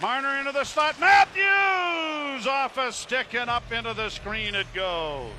Marner 0.00 0.38
into 0.38 0.52
the 0.52 0.64
slot. 0.64 0.98
Matthews 1.00 2.46
off 2.46 2.76
a 2.78 2.92
stick 2.92 3.34
and 3.34 3.48
up 3.48 3.70
into 3.72 3.94
the 3.94 4.08
screen 4.10 4.54
it 4.54 4.66
goes. 4.74 5.30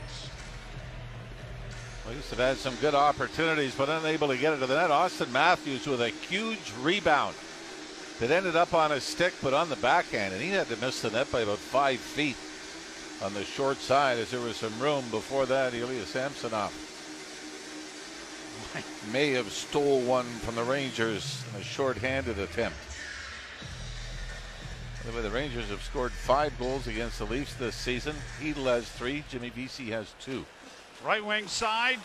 Have 2.30 2.40
had 2.40 2.58
some 2.58 2.76
good 2.76 2.96
opportunities, 2.96 3.76
but 3.76 3.88
unable 3.88 4.28
to 4.28 4.38
get 4.38 4.54
it 4.54 4.60
to 4.60 4.68
the 4.68 4.76
net. 4.76 4.90
Auston 4.90 5.32
Matthews 5.32 5.88
with 5.88 6.02
a 6.02 6.10
huge 6.10 6.74
rebound 6.82 7.36
that 8.20 8.32
ended 8.32 8.56
up 8.56 8.74
on 8.74 8.92
his 8.92 9.04
stick, 9.04 9.34
but 9.42 9.54
on 9.54 9.70
the 9.70 9.76
backhand, 9.78 10.34
and 10.34 10.42
he 10.42 10.50
had 10.50 10.68
to 10.70 10.78
miss 10.78 11.02
the 11.02 11.12
net 11.12 11.32
by 11.32 11.42
about 11.42 11.58
five 11.58 12.00
feet 12.00 12.36
on 13.24 13.34
the 13.34 13.44
short 13.44 13.78
side 13.78 14.18
as 14.18 14.32
there 14.32 14.40
was 14.40 14.58
some 14.58 14.78
room. 14.80 15.04
Before 15.12 15.46
that, 15.46 15.74
Ilya 15.74 16.06
Samsonov 16.06 16.74
may 19.14 19.32
have 19.32 19.52
stole 19.52 20.02
one 20.02 20.26
from 20.26 20.56
the 20.56 20.64
Rangers 20.64 21.44
in 21.54 21.62
a 21.62 21.64
short-handed 21.64 22.40
attempt. 22.40 22.78
By 25.14 25.22
the 25.22 25.30
Rangers 25.30 25.70
have 25.70 25.84
scored 25.84 26.12
five 26.12 26.58
goals 26.58 26.88
against 26.88 27.20
the 27.20 27.26
Leafs 27.26 27.54
this 27.54 27.76
season. 27.76 28.16
Chytil 28.42 28.66
has 28.66 28.90
three. 28.90 29.24
Jimmy 29.30 29.50
Vesey 29.50 29.86
has 29.92 30.14
two. 30.20 30.44
Right 31.06 31.24
wing 31.24 31.48
side. 31.48 32.00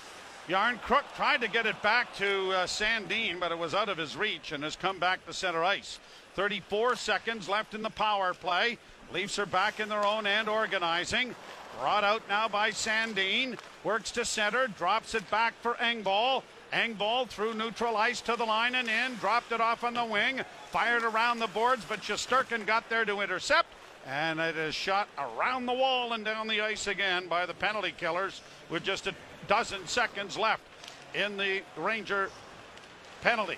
Järnkrok 0.48 1.04
tried 1.16 1.40
to 1.40 1.48
get 1.48 1.64
it 1.64 1.80
back 1.82 2.14
to 2.16 2.50
uh, 2.52 2.66
Sandin, 2.66 3.40
but 3.40 3.52
it 3.52 3.58
was 3.58 3.74
out 3.74 3.88
of 3.88 3.96
his 3.96 4.16
reach 4.16 4.52
and 4.52 4.62
has 4.62 4.76
come 4.76 4.98
back 4.98 5.24
to 5.26 5.32
center 5.32 5.64
ice. 5.64 5.98
34 6.34 6.94
seconds 6.96 7.48
left 7.48 7.74
in 7.74 7.82
the 7.82 7.90
power 7.90 8.34
play. 8.34 8.76
Leafs 9.12 9.38
are 9.38 9.46
back 9.46 9.80
in 9.80 9.88
their 9.88 10.04
own 10.04 10.26
end 10.26 10.48
organizing. 10.48 11.34
Brought 11.80 12.04
out 12.04 12.22
now 12.28 12.48
by 12.48 12.70
Sandin. 12.70 13.58
Works 13.82 14.10
to 14.12 14.26
center, 14.26 14.68
drops 14.68 15.14
it 15.14 15.28
back 15.30 15.54
for 15.62 15.74
Engvall. 15.74 16.42
Engvall 16.72 17.28
through 17.28 17.54
neutral 17.54 17.96
ice 17.96 18.20
to 18.22 18.36
the 18.36 18.44
line 18.44 18.74
and 18.74 18.88
in. 18.88 19.16
Dropped 19.16 19.52
it 19.52 19.60
off 19.60 19.84
on 19.84 19.94
the 19.94 20.04
wing. 20.04 20.40
Fired 20.70 21.02
around 21.02 21.38
the 21.38 21.48
boards, 21.48 21.84
but 21.88 22.00
Shesterkin 22.00 22.66
got 22.66 22.88
there 22.88 23.04
to 23.04 23.20
intercept. 23.20 23.68
And 24.06 24.40
it 24.40 24.56
is 24.56 24.74
shot 24.74 25.08
around 25.18 25.66
the 25.66 25.72
wall 25.72 26.12
and 26.12 26.24
down 26.24 26.46
the 26.46 26.60
ice 26.60 26.86
again 26.86 27.28
by 27.28 27.44
the 27.44 27.54
penalty 27.54 27.92
killers 27.96 28.40
with 28.70 28.82
just 28.82 29.06
a 29.06 29.14
dozen 29.46 29.86
seconds 29.86 30.38
left 30.38 30.62
in 31.14 31.36
the 31.36 31.62
Ranger 31.76 32.30
penalty. 33.20 33.56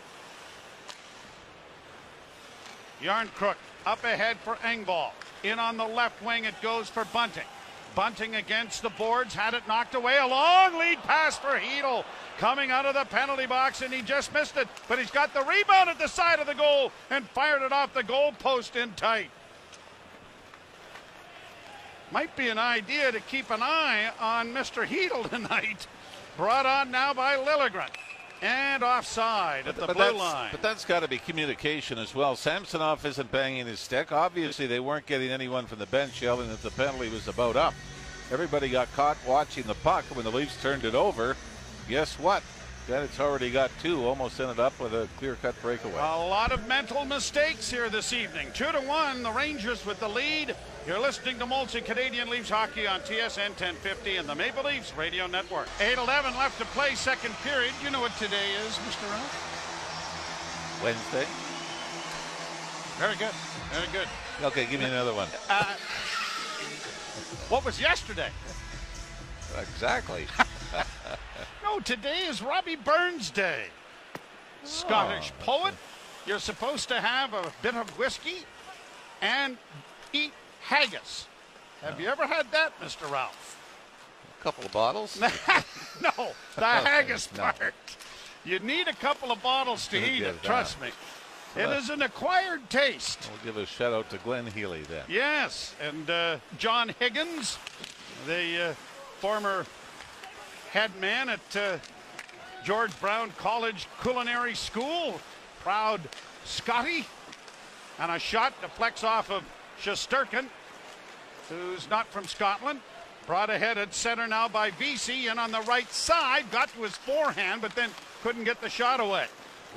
Järnkrok 3.02 3.56
up 3.84 4.04
ahead 4.04 4.36
for 4.38 4.56
Engvall. 4.56 5.10
In 5.42 5.58
on 5.58 5.76
the 5.76 5.86
left 5.86 6.22
wing, 6.22 6.44
it 6.44 6.54
goes 6.62 6.88
for 6.88 7.04
Bunting. 7.06 7.42
Bunting 7.94 8.36
against 8.36 8.82
the 8.82 8.90
boards, 8.90 9.34
had 9.34 9.54
it 9.54 9.66
knocked 9.68 9.94
away. 9.94 10.16
A 10.18 10.26
long 10.26 10.78
lead 10.78 11.02
pass 11.02 11.36
for 11.36 11.58
Chytil 11.58 12.04
coming 12.38 12.70
out 12.70 12.86
of 12.86 12.94
the 12.94 13.04
penalty 13.04 13.46
box, 13.46 13.82
and 13.82 13.92
he 13.92 14.02
just 14.02 14.32
missed 14.32 14.56
it. 14.56 14.66
But 14.88 14.98
he's 14.98 15.10
got 15.10 15.34
the 15.34 15.42
rebound 15.42 15.90
at 15.90 15.98
the 15.98 16.08
side 16.08 16.40
of 16.40 16.46
the 16.46 16.54
goal 16.54 16.90
and 17.10 17.28
fired 17.30 17.62
it 17.62 17.72
off 17.72 17.92
the 17.92 18.02
goal 18.02 18.32
post 18.38 18.76
in 18.76 18.92
tight. 18.92 19.30
Might 22.10 22.34
be 22.36 22.48
an 22.48 22.58
idea 22.58 23.10
to 23.12 23.20
keep 23.20 23.50
an 23.50 23.62
eye 23.62 24.10
on 24.20 24.52
Mr. 24.52 24.86
Chytil 24.86 25.28
tonight. 25.30 25.86
Brought 26.36 26.66
on 26.66 26.90
now 26.90 27.12
by 27.12 27.36
Liljegren. 27.36 27.90
And 28.42 28.82
offside 28.82 29.68
at 29.68 29.76
the 29.76 29.86
but 29.86 29.96
blue 29.96 30.04
that's, 30.04 30.18
line. 30.18 30.48
But 30.50 30.62
that's 30.62 30.84
got 30.84 31.00
to 31.00 31.08
be 31.08 31.18
communication 31.18 31.96
as 31.96 32.12
well. 32.12 32.34
Samsonov 32.34 33.06
isn't 33.06 33.30
banging 33.30 33.66
his 33.66 33.78
stick. 33.78 34.10
Obviously, 34.10 34.66
they 34.66 34.80
weren't 34.80 35.06
getting 35.06 35.30
anyone 35.30 35.66
from 35.66 35.78
the 35.78 35.86
bench 35.86 36.20
yelling 36.20 36.48
that 36.48 36.60
the 36.60 36.72
penalty 36.72 37.08
was 37.08 37.28
about 37.28 37.54
up. 37.54 37.72
Everybody 38.32 38.68
got 38.68 38.92
caught 38.94 39.16
watching 39.28 39.62
the 39.64 39.74
puck 39.74 40.04
when 40.06 40.24
the 40.24 40.32
Leafs 40.32 40.60
turned 40.60 40.84
it 40.84 40.96
over. 40.96 41.36
Guess 41.88 42.18
what? 42.18 42.42
Then 42.88 43.04
it's 43.04 43.20
already 43.20 43.48
got 43.50 43.70
two. 43.80 44.04
Almost 44.04 44.40
ended 44.40 44.58
up 44.58 44.78
with 44.80 44.92
a 44.92 45.08
clear-cut 45.18 45.54
breakaway. 45.62 45.94
A 45.94 46.26
lot 46.26 46.50
of 46.50 46.66
mental 46.66 47.04
mistakes 47.04 47.70
here 47.70 47.88
this 47.88 48.12
evening. 48.12 48.48
Two 48.54 48.72
to 48.72 48.80
one, 48.80 49.22
the 49.22 49.30
Rangers 49.30 49.86
with 49.86 50.00
the 50.00 50.08
lead. 50.08 50.56
You're 50.84 50.98
listening 50.98 51.38
to 51.38 51.46
Molson 51.46 51.84
Canadian 51.84 52.28
Leafs 52.28 52.50
hockey 52.50 52.88
on 52.88 52.98
TSN 53.02 53.50
1050 53.50 54.16
and 54.16 54.28
the 54.28 54.34
Maple 54.34 54.64
Leafs 54.64 54.92
Radio 54.96 55.28
Network. 55.28 55.68
8-11 55.78 56.36
left 56.36 56.58
to 56.58 56.64
play, 56.66 56.96
second 56.96 57.32
period. 57.44 57.72
You 57.84 57.90
know 57.90 58.00
what 58.00 58.16
today 58.16 58.50
is, 58.66 58.74
Mr. 58.78 59.08
Ralph? 59.08 60.82
Wednesday. 60.82 61.24
Very 62.98 63.16
good. 63.16 63.32
Very 63.70 63.86
good. 63.92 64.08
Okay, 64.44 64.66
give 64.68 64.80
me 64.80 64.86
another 64.86 65.14
one. 65.14 65.28
Uh, 65.48 65.74
what 67.48 67.64
was 67.64 67.80
yesterday? 67.80 68.30
Exactly. 69.58 70.26
No, 71.62 71.78
today 71.78 72.26
is 72.26 72.42
Robbie 72.42 72.76
Burns 72.76 73.30
Day. 73.30 73.66
Scottish 74.64 75.32
poet. 75.38 75.74
You're 76.26 76.40
supposed 76.40 76.88
to 76.88 77.00
have 77.00 77.32
a 77.34 77.52
bit 77.62 77.76
of 77.76 77.88
whiskey 77.96 78.38
and 79.22 79.56
eat 80.12 80.32
haggis. 80.62 81.26
Have 81.82 82.00
you 82.00 82.08
ever 82.08 82.26
had 82.26 82.50
that, 82.52 82.78
Mr. 82.80 83.10
Ralph? 83.10 83.58
A 84.40 84.42
couple 84.42 84.64
of 84.64 84.72
bottles. 84.72 85.20
no, 85.20 86.32
the 86.56 86.64
haggis 86.64 87.28
no. 87.36 87.42
part. 87.42 87.74
You 88.44 88.58
need 88.60 88.88
a 88.88 88.94
couple 88.94 89.30
of 89.30 89.42
bottles 89.42 89.86
to 89.88 89.96
eat 89.96 90.22
it, 90.22 90.34
it 90.34 90.42
trust 90.42 90.80
me. 90.80 90.88
It 91.54 91.68
is 91.68 91.90
an 91.90 92.00
acquired 92.00 92.68
taste. 92.70 93.28
We'll 93.30 93.52
give 93.52 93.62
a 93.62 93.66
shout 93.66 93.92
out 93.92 94.08
to 94.10 94.18
Glenn 94.18 94.46
Healy 94.46 94.82
then. 94.82 95.04
Yes, 95.08 95.74
and 95.82 96.08
uh, 96.08 96.38
John 96.58 96.94
Higgins, 96.98 97.58
the 98.26 98.70
uh, 98.70 98.74
former 99.18 99.66
head 100.70 100.90
man 100.98 101.28
at 101.28 101.56
uh, 101.56 101.76
George 102.64 102.98
Brown 103.00 103.30
College 103.36 103.86
Culinary 104.00 104.54
School, 104.54 105.20
proud 105.60 106.00
Scotty, 106.44 107.04
and 107.98 108.10
a 108.10 108.18
shot 108.18 108.54
deflects 108.62 109.04
off 109.04 109.30
of 109.30 109.42
Shesterkin, 109.82 110.46
who's 111.48 111.90
not 111.90 112.06
from 112.08 112.24
Scotland. 112.24 112.80
Brought 113.26 113.50
ahead 113.50 113.78
at 113.78 113.94
center 113.94 114.26
now 114.26 114.48
by 114.48 114.70
Vesey, 114.70 115.28
and 115.28 115.38
on 115.38 115.52
the 115.52 115.60
right 115.62 115.90
side, 115.92 116.50
got 116.50 116.72
to 116.74 116.82
his 116.82 116.96
forehand, 116.96 117.62
but 117.62 117.74
then 117.74 117.90
couldn't 118.22 118.44
get 118.44 118.60
the 118.60 118.68
shot 118.68 119.00
away. 119.00 119.26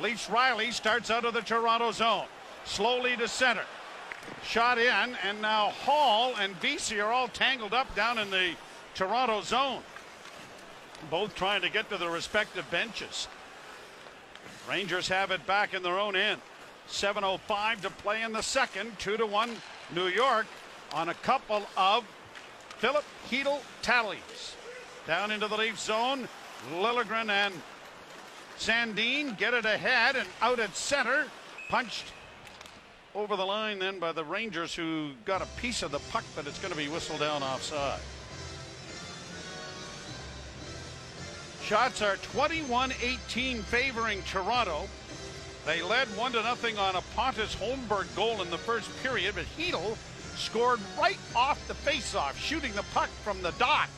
Leafs 0.02 0.28
Rielly 0.28 0.74
starts 0.74 1.10
out 1.10 1.26
of 1.26 1.34
the 1.34 1.42
Toronto 1.42 1.92
zone, 1.92 2.26
slowly 2.66 3.16
to 3.18 3.28
center. 3.28 3.66
Shot 4.44 4.78
in, 4.78 5.16
and 5.24 5.42
now 5.42 5.70
Holl 5.84 6.36
and 6.38 6.56
Vesey 6.56 7.00
are 7.00 7.12
all 7.12 7.28
tangled 7.28 7.74
up 7.74 7.94
down 7.96 8.18
in 8.18 8.30
the 8.30 8.54
Toronto 8.96 9.42
zone. 9.42 9.82
Both 11.10 11.36
trying 11.36 11.62
to 11.62 11.70
get 11.70 11.90
to 11.90 11.98
their 11.98 12.10
respective 12.10 12.70
benches. 12.72 13.28
Rangers 14.68 15.08
have 15.08 15.32
it 15.32 15.46
back 15.46 15.74
in 15.74 15.84
their 15.84 16.00
own 16.00 16.16
end. 16.16 16.42
7.05 16.90 17.82
to 17.82 17.90
play 17.90 18.24
in 18.24 18.34
the 18.34 18.42
second. 18.42 18.98
2 19.00 19.18
to 19.18 19.26
1 19.26 19.56
New 19.94 20.08
York 20.08 20.48
on 20.94 21.10
a 21.10 21.14
couple 21.16 21.64
of 21.78 22.06
Filip 22.78 23.04
Chytil 23.30 23.60
tallies. 23.82 24.56
Down 25.08 25.32
into 25.32 25.48
the 25.48 25.58
Leaf 25.58 25.80
zone. 25.80 26.28
Liljegren 26.74 27.30
and 27.30 27.54
Sandin 28.58 29.38
get 29.38 29.54
it 29.54 29.66
ahead 29.66 30.16
and 30.16 30.28
out 30.42 30.60
at 30.60 30.76
center. 30.76 31.26
Punched 31.70 32.06
over 33.14 33.36
the 33.36 33.46
line 33.46 33.80
then 33.80 34.00
by 34.00 34.12
the 34.12 34.24
Rangers 34.24 34.74
who 34.74 35.12
got 35.26 35.42
a 35.42 35.48
piece 35.58 35.84
of 35.84 35.92
the 35.92 36.00
puck, 36.12 36.24
but 36.36 36.48
it's 36.48 36.60
going 36.60 36.72
to 36.72 36.78
be 36.78 36.88
whistled 36.88 37.20
down 37.20 37.44
offside. 37.44 38.00
Shots 41.64 42.02
are 42.02 42.18
21-18 42.18 43.64
favoring 43.64 44.22
Toronto. 44.24 44.88
They 45.66 45.82
led 45.82 46.08
one 46.16 46.32
to 46.34 46.44
nothing 46.44 46.78
on 46.78 46.96
a 46.96 47.02
Pontus 47.16 47.56
Holmberg 47.56 48.14
goal 48.16 48.42
in 48.42 48.50
the 48.52 48.58
first 48.58 48.90
period, 49.02 49.36
but 49.36 49.46
Chytil 49.58 49.98
scored 50.36 50.80
right 51.00 51.18
off 51.36 51.66
the 51.68 51.74
faceoff, 51.74 52.36
shooting 52.38 52.74
the 52.74 52.84
puck 52.94 53.10
from 53.24 53.42
the 53.42 53.52
dot. 53.54 53.90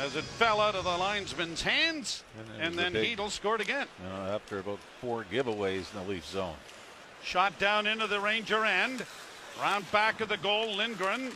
as 0.00 0.16
it 0.16 0.24
fell 0.24 0.60
out 0.60 0.74
of 0.74 0.82
the 0.84 0.96
linesman's 0.98 1.62
hands, 1.62 2.24
And 2.36 2.48
and, 2.48 2.62
it 2.62 2.68
was 2.70 2.74
a 2.74 2.80
then 2.82 2.92
big- 2.94 3.16
Chytil 3.18 3.30
scored 3.30 3.60
again. 3.60 3.86
Know, 4.02 4.34
after 4.34 4.58
about 4.58 4.80
four 5.00 5.24
giveaways 5.30 5.92
in 5.94 6.04
the 6.04 6.10
Leaf 6.12 6.26
zone. 6.26 6.56
Shot 7.22 7.58
down 7.58 7.86
into 7.86 8.06
the 8.08 8.18
Ranger 8.20 8.64
end. 8.64 9.06
Round 9.60 9.90
back 9.92 10.20
of 10.20 10.28
the 10.28 10.36
goal, 10.36 10.74
Lindgren 10.74 11.30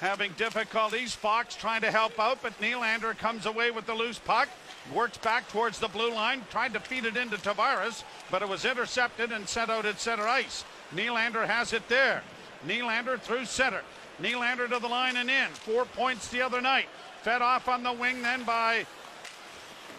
having 0.00 0.32
difficulties. 0.38 1.14
Fox 1.16 1.56
trying 1.56 1.80
to 1.80 1.90
help 1.90 2.18
out, 2.20 2.38
but 2.42 2.58
Nylander 2.60 3.18
comes 3.18 3.44
away 3.44 3.70
with 3.72 3.86
the 3.86 3.94
loose 3.94 4.18
puck. 4.20 4.48
Works 4.94 5.18
back 5.18 5.48
towards 5.48 5.78
the 5.78 5.88
blue 5.88 6.12
line, 6.12 6.42
tried 6.50 6.72
to 6.72 6.80
feed 6.80 7.04
it 7.04 7.16
into 7.16 7.36
Tavares, 7.36 8.02
but 8.30 8.42
it 8.42 8.48
was 8.48 8.64
intercepted 8.64 9.30
and 9.30 9.48
sent 9.48 9.70
out 9.70 9.86
at 9.86 10.00
center 10.00 10.26
ice. 10.26 10.64
Nylander 10.94 11.46
has 11.46 11.72
it 11.72 11.86
there. 11.88 12.22
Nylander 12.66 13.20
through 13.20 13.44
center. 13.44 13.82
Nylander 14.20 14.68
to 14.68 14.78
the 14.78 14.88
line 14.88 15.16
and 15.16 15.30
in. 15.30 15.48
Four 15.50 15.84
points 15.84 16.28
the 16.28 16.42
other 16.42 16.60
night. 16.60 16.86
Fed 17.22 17.40
off 17.40 17.68
on 17.68 17.82
the 17.82 17.92
wing 17.92 18.22
then 18.22 18.42
by 18.42 18.84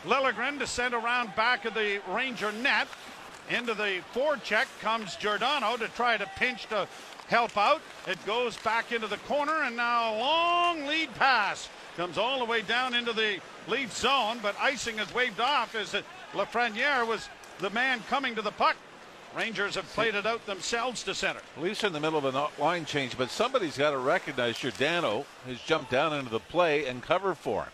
Liljegren 0.05 0.59
to 0.59 0.67
send 0.67 0.93
around 0.93 1.35
back 1.35 1.65
of 1.65 1.73
the 1.73 2.01
Ranger 2.09 2.51
net. 2.51 2.87
Into 3.49 3.73
the 3.73 4.01
forecheck 4.13 4.65
comes 4.81 5.15
Giordano 5.15 5.77
to 5.77 5.87
try 5.89 6.17
to 6.17 6.25
pinch 6.37 6.67
to 6.67 6.87
help 7.27 7.57
out. 7.57 7.81
It 8.07 8.23
goes 8.25 8.57
back 8.57 8.91
into 8.91 9.07
the 9.07 9.17
corner, 9.17 9.63
and 9.63 9.75
now 9.75 10.13
a 10.13 10.17
long 10.17 10.85
lead 10.85 11.13
pass 11.15 11.69
comes 11.97 12.17
all 12.17 12.39
the 12.39 12.45
way 12.45 12.61
down 12.61 12.93
into 12.93 13.13
the 13.13 13.39
Leaf 13.67 13.95
zone, 13.95 14.39
but 14.41 14.55
icing 14.59 14.99
is 14.99 15.13
waved 15.13 15.39
off 15.39 15.75
as 15.75 15.95
Lafreniere 16.33 17.05
was 17.05 17.29
the 17.59 17.69
man 17.69 18.01
coming 18.09 18.35
to 18.35 18.41
the 18.41 18.51
puck. 18.51 18.75
Rangers 19.35 19.75
have 19.75 19.85
played 19.93 20.15
it 20.15 20.25
out 20.25 20.45
themselves 20.45 21.03
to 21.03 21.15
center. 21.15 21.39
Leafs 21.57 21.83
are 21.83 21.87
in 21.87 21.93
the 21.93 21.99
middle 21.99 22.19
of 22.19 22.35
a 22.35 22.49
line 22.61 22.83
change, 22.85 23.17
but 23.17 23.29
somebody's 23.29 23.77
got 23.77 23.91
to 23.91 23.97
recognize 23.97 24.57
Giordano 24.57 25.25
has 25.47 25.59
jumped 25.61 25.89
down 25.89 26.13
into 26.13 26.29
the 26.29 26.39
play 26.39 26.85
and 26.87 27.01
cover 27.01 27.33
for 27.33 27.63
him. 27.63 27.71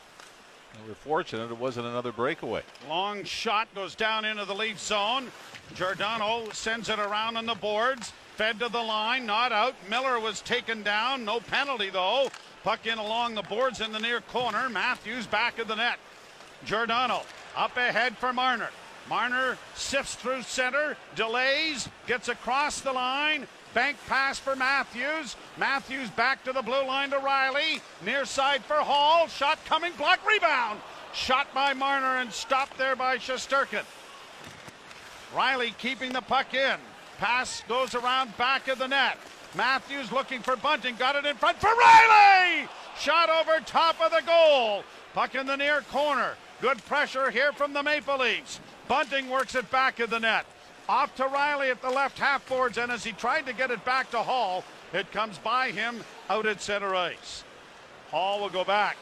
And 0.73 0.87
we're 0.87 0.93
fortunate 0.93 1.49
it 1.49 1.57
wasn't 1.57 1.87
another 1.87 2.11
breakaway. 2.11 2.61
Long 2.87 3.23
shot 3.23 3.73
goes 3.73 3.95
down 3.95 4.23
into 4.25 4.45
the 4.45 4.53
Leaf 4.53 4.79
zone. 4.79 5.31
Giordano 5.73 6.49
sends 6.51 6.89
it 6.89 6.99
around 6.99 7.37
on 7.37 7.47
the 7.47 7.55
boards. 7.55 8.13
Fed 8.35 8.59
to 8.59 8.69
the 8.69 8.77
line, 8.77 9.25
not 9.25 9.51
out. 9.51 9.73
Miller 9.89 10.19
was 10.19 10.41
taken 10.41 10.83
down. 10.83 11.25
No 11.25 11.39
penalty, 11.39 11.89
though. 11.89 12.29
Puck 12.67 12.85
in 12.85 12.97
along 12.97 13.33
the 13.33 13.43
boards 13.43 13.79
in 13.79 13.93
the 13.93 13.99
near 13.99 14.19
corner. 14.19 14.67
Matthews 14.67 15.25
back 15.25 15.57
of 15.57 15.69
the 15.69 15.75
net. 15.77 15.97
Giordano 16.65 17.21
up 17.55 17.77
ahead 17.77 18.17
for 18.17 18.33
Marner. 18.33 18.67
Marner 19.07 19.57
sifts 19.73 20.15
through 20.15 20.41
center, 20.41 20.97
delays, 21.15 21.87
gets 22.07 22.27
across 22.27 22.81
the 22.81 22.91
line. 22.91 23.47
Bank 23.73 23.95
pass 24.09 24.37
for 24.37 24.53
Matthews. 24.53 25.37
Matthews 25.57 26.09
back 26.09 26.43
to 26.43 26.51
the 26.51 26.61
blue 26.61 26.85
line 26.85 27.11
to 27.11 27.19
Rielly. 27.19 27.79
Near 28.03 28.25
side 28.25 28.65
for 28.65 28.75
Holl. 28.75 29.27
Shot 29.27 29.63
coming, 29.63 29.93
block, 29.93 30.19
rebound. 30.27 30.81
Shot 31.13 31.47
by 31.53 31.73
Marner 31.73 32.17
and 32.17 32.33
stopped 32.33 32.77
there 32.77 32.97
by 32.97 33.15
Shesterkin. 33.15 33.85
Rielly 35.33 35.71
keeping 35.77 36.11
the 36.11 36.19
puck 36.19 36.53
in. 36.53 36.75
Pass 37.17 37.63
goes 37.69 37.95
around 37.95 38.35
back 38.35 38.67
of 38.67 38.77
the 38.77 38.89
net. 38.89 39.17
Matthews 39.55 40.11
looking 40.11 40.41
for 40.41 40.55
Bunting. 40.55 40.95
Got 40.95 41.15
it 41.15 41.25
in 41.25 41.35
front 41.35 41.57
for 41.59 41.69
Rielly! 41.69 42.67
Shot 42.99 43.29
over 43.29 43.59
top 43.65 43.99
of 44.01 44.11
the 44.11 44.21
goal. 44.25 44.83
Puck 45.13 45.35
in 45.35 45.45
the 45.45 45.55
near 45.55 45.81
corner. 45.91 46.35
Good 46.61 46.83
pressure 46.85 47.29
here 47.29 47.51
from 47.53 47.73
the 47.73 47.83
Maple 47.83 48.17
Leafs. 48.17 48.59
Bunting 48.87 49.29
works 49.29 49.55
it 49.55 49.69
back 49.69 49.99
of 49.99 50.09
the 50.09 50.19
net. 50.19 50.45
Off 50.89 51.15
to 51.15 51.23
Rielly 51.23 51.69
at 51.69 51.81
the 51.81 51.89
left 51.89 52.17
half 52.17 52.47
boards, 52.47 52.77
and 52.77 52.91
as 52.91 53.03
he 53.03 53.11
tried 53.11 53.45
to 53.45 53.53
get 53.53 53.71
it 53.71 53.83
back 53.83 54.09
to 54.11 54.19
Holl, 54.19 54.63
it 54.93 55.11
comes 55.11 55.37
by 55.37 55.71
him 55.71 56.03
out 56.29 56.45
at 56.45 56.61
center 56.61 56.95
ice. 56.95 57.43
Holl 58.09 58.41
will 58.41 58.49
go 58.49 58.63
back. 58.63 58.97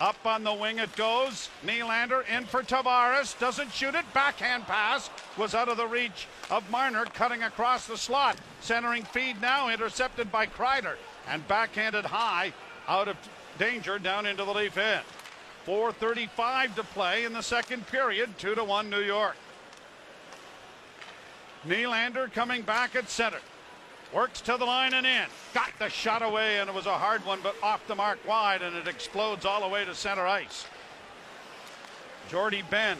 Up 0.00 0.26
on 0.26 0.42
the 0.42 0.52
wing 0.52 0.78
it 0.78 0.94
goes. 0.96 1.48
Nylander 1.64 2.28
in 2.28 2.46
for 2.46 2.62
Tavares. 2.62 3.38
Doesn't 3.38 3.72
shoot 3.72 3.94
it. 3.94 4.04
Backhand 4.12 4.66
pass 4.66 5.08
was 5.36 5.54
out 5.54 5.68
of 5.68 5.76
the 5.76 5.86
reach 5.86 6.26
of 6.50 6.68
Marner, 6.70 7.04
cutting 7.04 7.42
across 7.44 7.86
the 7.86 7.96
slot. 7.96 8.36
Centering 8.60 9.04
feed 9.04 9.40
now 9.40 9.68
intercepted 9.68 10.32
by 10.32 10.46
Kreider 10.46 10.96
and 11.28 11.46
backhanded 11.46 12.04
high 12.04 12.52
out 12.88 13.08
of 13.08 13.16
danger 13.58 13.98
down 13.98 14.26
into 14.26 14.44
the 14.44 14.52
leaf 14.52 14.76
end. 14.76 15.04
4.35 15.66 16.74
to 16.74 16.82
play 16.82 17.24
in 17.24 17.32
the 17.32 17.42
second 17.42 17.86
period. 17.86 18.36
2 18.38 18.56
to 18.56 18.64
1 18.64 18.90
New 18.90 19.00
York. 19.00 19.36
Nylander 21.66 22.30
coming 22.32 22.62
back 22.62 22.94
at 22.96 23.08
center. 23.08 23.38
Works 24.14 24.40
to 24.42 24.56
the 24.56 24.64
line 24.64 24.94
and 24.94 25.04
in. 25.04 25.24
Got 25.54 25.72
the 25.80 25.88
shot 25.88 26.22
away, 26.22 26.60
and 26.60 26.70
it 26.70 26.74
was 26.74 26.86
a 26.86 26.96
hard 26.96 27.26
one, 27.26 27.40
but 27.42 27.56
off 27.64 27.84
the 27.88 27.96
mark 27.96 28.20
wide, 28.28 28.62
and 28.62 28.76
it 28.76 28.86
explodes 28.86 29.44
all 29.44 29.60
the 29.60 29.68
way 29.68 29.84
to 29.84 29.92
center 29.92 30.24
ice. 30.24 30.66
Jordie 32.30 32.62
Benn 32.70 32.96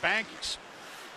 banks 0.00 0.58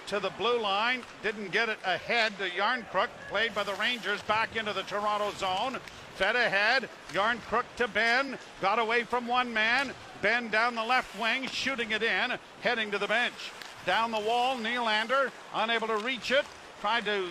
to 0.08 0.20
the 0.20 0.30
blue 0.32 0.60
line. 0.60 1.02
Didn't 1.24 1.52
get 1.52 1.70
it 1.70 1.80
ahead 1.84 2.38
to 2.38 2.50
Järnkrok. 2.50 3.08
Played 3.30 3.56
by 3.56 3.64
the 3.64 3.74
Rangers 3.74 4.22
back 4.24 4.56
into 4.56 4.74
the 4.74 4.84
Toronto 4.84 5.32
zone. 5.38 5.80
Fed 6.16 6.36
ahead. 6.36 6.88
Järnkrok 7.12 7.66
to 7.78 7.88
Benn. 7.88 8.38
Got 8.62 8.78
away 8.78 9.04
from 9.04 9.28
one 9.28 9.52
man. 9.52 9.92
Benn 10.22 10.50
down 10.50 10.76
the 10.76 10.84
left 10.84 11.20
wing, 11.20 11.48
shooting 11.48 11.92
it 11.92 12.04
in, 12.04 12.38
heading 12.62 12.92
to 12.92 13.00
the 13.00 13.08
bench. 13.08 13.52
Down 13.88 14.12
the 14.12 14.20
wall, 14.20 14.56
Nylander 14.58 15.32
unable 15.56 15.88
to 15.88 15.98
reach 15.98 16.30
it. 16.30 16.46
Tried 16.80 17.06
to 17.06 17.30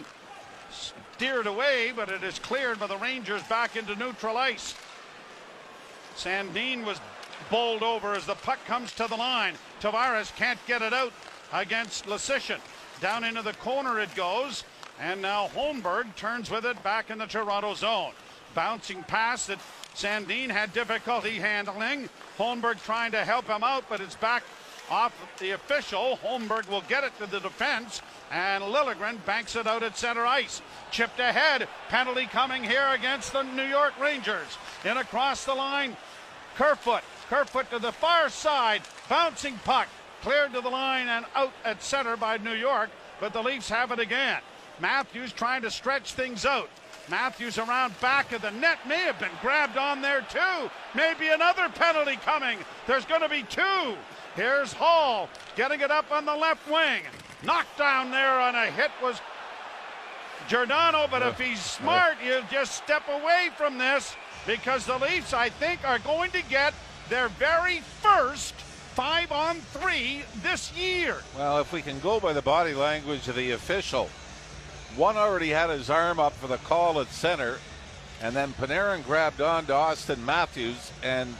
steer 0.75 1.41
it 1.41 1.47
away, 1.47 1.93
but 1.95 2.11
it 2.11 2.23
is 2.23 2.39
cleared 2.39 2.81
by 2.81 2.87
the 2.87 2.97
Rangers 2.97 3.43
back 3.45 3.77
into 3.77 3.95
neutral 3.97 4.37
ice. 4.37 4.75
Sandin 6.17 6.85
was 6.85 7.01
bowled 7.51 7.83
over 7.83 8.15
as 8.15 8.27
the 8.27 8.35
puck 8.35 8.59
comes 8.67 8.93
to 8.93 9.07
the 9.09 9.17
line. 9.17 9.55
Tavares 9.81 10.35
can't 10.37 10.59
get 10.67 10.83
it 10.83 10.93
out 10.93 11.13
against 11.53 12.07
Lasician. 12.07 12.61
Down 13.01 13.25
into 13.25 13.43
the 13.43 13.53
corner 13.55 14.01
it 14.01 14.15
goes, 14.15 14.65
and 15.01 15.21
now 15.21 15.49
Holmberg 15.49 16.15
turns 16.17 16.51
with 16.51 16.65
it 16.65 16.83
back 16.83 17.11
in 17.11 17.19
the 17.19 17.27
Toronto 17.27 17.75
zone. 17.75 18.13
Bouncing 18.55 19.03
pass 19.03 19.47
that 19.47 19.59
Sandin 19.95 20.51
had 20.51 20.73
difficulty 20.73 21.33
handling. 21.33 22.09
Holmberg 22.39 22.83
trying 22.83 23.13
to 23.13 23.25
help 23.25 23.47
him 23.47 23.65
out, 23.65 23.85
but 23.89 24.01
it's 24.01 24.17
back 24.17 24.43
off 24.91 25.13
the 25.39 25.53
official. 25.53 26.19
Holmberg 26.23 26.69
will 26.69 26.85
get 26.89 27.05
it 27.05 27.17
to 27.19 27.27
the 27.27 27.41
defense, 27.41 28.03
and 28.31 28.65
Liljegren 28.65 29.25
banks 29.25 29.57
it 29.57 29.67
out 29.67 29.83
at 29.83 29.97
center 29.97 30.27
ice. 30.27 30.63
Chipped 30.91 31.21
ahead. 31.21 31.69
Penalty 31.89 32.27
coming 32.27 32.65
here 32.65 32.89
against 32.89 33.33
the 33.33 33.43
New 33.43 33.67
York 33.67 33.99
Rangers. 34.01 34.59
In 34.85 34.97
across 34.97 35.45
the 35.45 35.55
line, 35.55 35.97
Kerfoot. 36.57 37.03
Kerfoot 37.29 37.71
to 37.71 37.79
the 37.79 37.93
far 37.93 38.29
side. 38.29 38.83
Bouncing 39.09 39.59
puck. 39.65 39.89
Cleared 40.23 40.55
to 40.55 40.61
the 40.61 40.71
line 40.71 41.09
and 41.09 41.27
out 41.35 41.53
at 41.65 41.83
center 41.83 42.17
by 42.17 42.39
New 42.39 42.55
York, 42.55 42.89
but 43.21 43.35
the 43.35 43.43
Leafs 43.43 43.69
have 43.69 43.93
it 43.93 43.99
again. 43.99 44.41
Matthews 44.81 45.33
trying 45.33 45.61
to 45.63 45.71
stretch 45.71 46.15
things 46.15 46.47
out. 46.47 46.71
Matthews 47.11 47.59
around 47.59 47.99
back 48.01 48.33
of 48.33 48.41
the 48.41 48.51
net 48.51 48.79
may 48.89 49.01
have 49.01 49.19
been 49.21 49.29
grabbed 49.43 49.77
on 49.77 50.01
there 50.01 50.23
too. 50.23 50.71
Maybe 50.95 51.29
another 51.29 51.69
penalty 51.69 52.17
coming. 52.17 52.59
There's 52.87 53.05
going 53.05 53.21
to 53.21 53.29
be 53.29 53.43
two. 53.43 53.97
Here's 54.35 54.73
Holl 54.73 55.29
getting 55.57 55.81
it 55.81 55.91
up 55.91 56.11
on 56.11 56.25
the 56.25 56.35
left 56.35 56.67
wing. 56.71 57.03
Knocked 57.45 57.79
down 57.79 58.11
there 58.11 58.41
on 58.41 58.55
a 58.55 58.71
hit 58.71 58.91
was 59.03 59.21
Giordano, 60.49 61.07
but 61.11 61.23
if 61.23 61.39
he's 61.39 61.61
smart, 61.61 62.17
he'll 62.23 62.43
just 62.51 62.75
step 62.75 63.03
away 63.09 63.49
from 63.57 63.79
this 63.79 64.17
because 64.47 64.87
the 64.87 64.99
Leafs, 64.99 65.33
I 65.33 65.49
think, 65.49 65.87
are 65.87 65.99
going 65.99 66.31
to 66.33 66.43
get 66.43 66.75
their 67.09 67.29
very 67.29 67.81
first 68.01 68.55
five 68.55 69.33
on 69.33 69.57
three 69.57 70.23
this 70.43 70.73
year. 70.77 71.19
Well, 71.37 71.59
if 71.59 71.73
we 71.73 71.83
can 71.83 71.99
go 72.01 72.21
by 72.21 72.33
the 72.33 72.43
body 72.43 72.75
language 72.75 73.29
of 73.29 73.37
the 73.37 73.51
official, 73.53 74.09
one 74.97 75.17
already 75.17 75.51
had 75.51 75.71
his 75.71 75.91
arm 75.91 76.21
up 76.21 76.33
for 76.35 76.47
the 76.47 76.59
call 76.59 77.01
at 77.01 77.09
center, 77.09 77.59
and 78.23 78.35
then 78.35 78.53
Panarin 78.53 79.05
grabbed 79.05 79.41
on 79.41 79.67
to 79.67 79.73
Auston 79.73 80.19
Matthews, 80.25 80.93
and 81.03 81.35